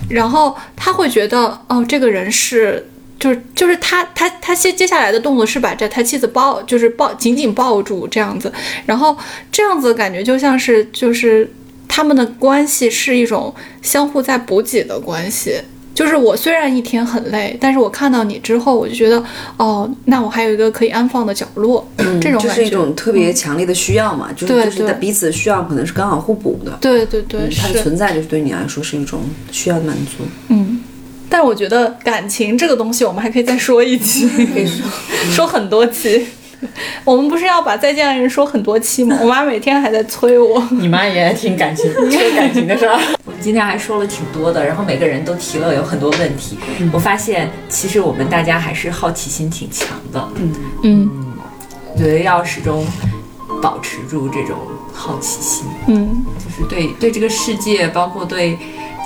[0.09, 8.53] 然后他会觉得，哦，这个人是，就是就是他他他接接下来的动作是把这他妻子抱，就是抱紧紧抱住这样子，
[8.87, 9.17] 然后
[9.53, 11.51] 这样子感觉就像是就是
[11.87, 15.61] 他们的关系是一种相互在补给的关系。
[15.95, 19.23] 就是我虽然一天很累，但是我看到你之后，我就觉得，
[19.57, 21.87] 哦，那我还有一个可以安放的角落，
[22.21, 22.49] 这种感觉。
[22.49, 26.79] 这是一种特别强烈的需要嘛，就是对对就是彼此的需要可能是刚好互补的。
[26.81, 29.21] 对对对，它的存在就是对你来说是一种
[29.51, 30.25] 需要的满足。
[30.49, 30.81] 嗯，
[31.29, 34.87] 但是我觉得感情这个东西，我们还可以再说一期，可以说
[35.33, 36.27] 说很多期。
[37.05, 39.17] 我们不是要把再见爱人说很多期吗？
[39.21, 40.61] 我妈每天还在催我。
[40.73, 42.99] 你妈也挺感情， 催感情的事儿。
[43.41, 46.59] 今天还说了挺多的，然后每个人都提了有很多问题。
[46.93, 51.11] 我发现其实我们大家还是好奇心挺强的，嗯，嗯。
[51.95, 52.87] 我觉得要始终
[53.61, 54.57] 保持住这种
[54.93, 56.25] 好奇心，嗯。
[56.39, 58.59] 就是对对这个世界，包括对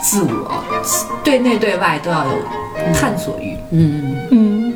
[0.02, 0.62] 自我，
[1.22, 2.32] 对内对外都要有
[2.92, 3.56] 探索欲。
[3.70, 4.74] 嗯，嗯，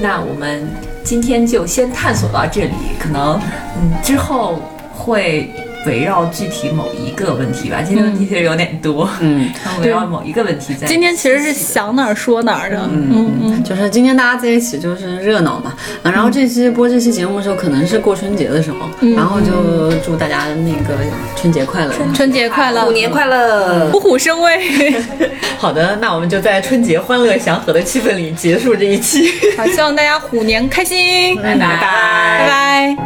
[0.00, 0.68] 那我们
[1.02, 3.40] 今天就先探索到这里，可能
[3.80, 4.60] 嗯之后
[4.92, 5.50] 会
[5.88, 7.80] 围绕具体某一个问题吧。
[7.82, 9.50] 今天问题其实有点多，嗯，
[9.82, 10.86] 围绕某一个问题在。
[10.86, 20.94] 今天其实是想哪儿说哪儿的，嗯嗯，就是今天大家在一起就是热闹嘛，啊，然后这期播这期节目的时候可能是过春节的时候，然后就祝大家那个
[21.34, 24.94] 春节快乐，春节快乐，虎年快乐，虎虎生威。
[25.56, 29.32] 好的，那我们就在春节欢乐祥和的气氛里结束这一期。
[29.56, 32.96] 好，希望大家虎年开心，拜拜拜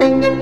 [0.00, 0.41] 拜。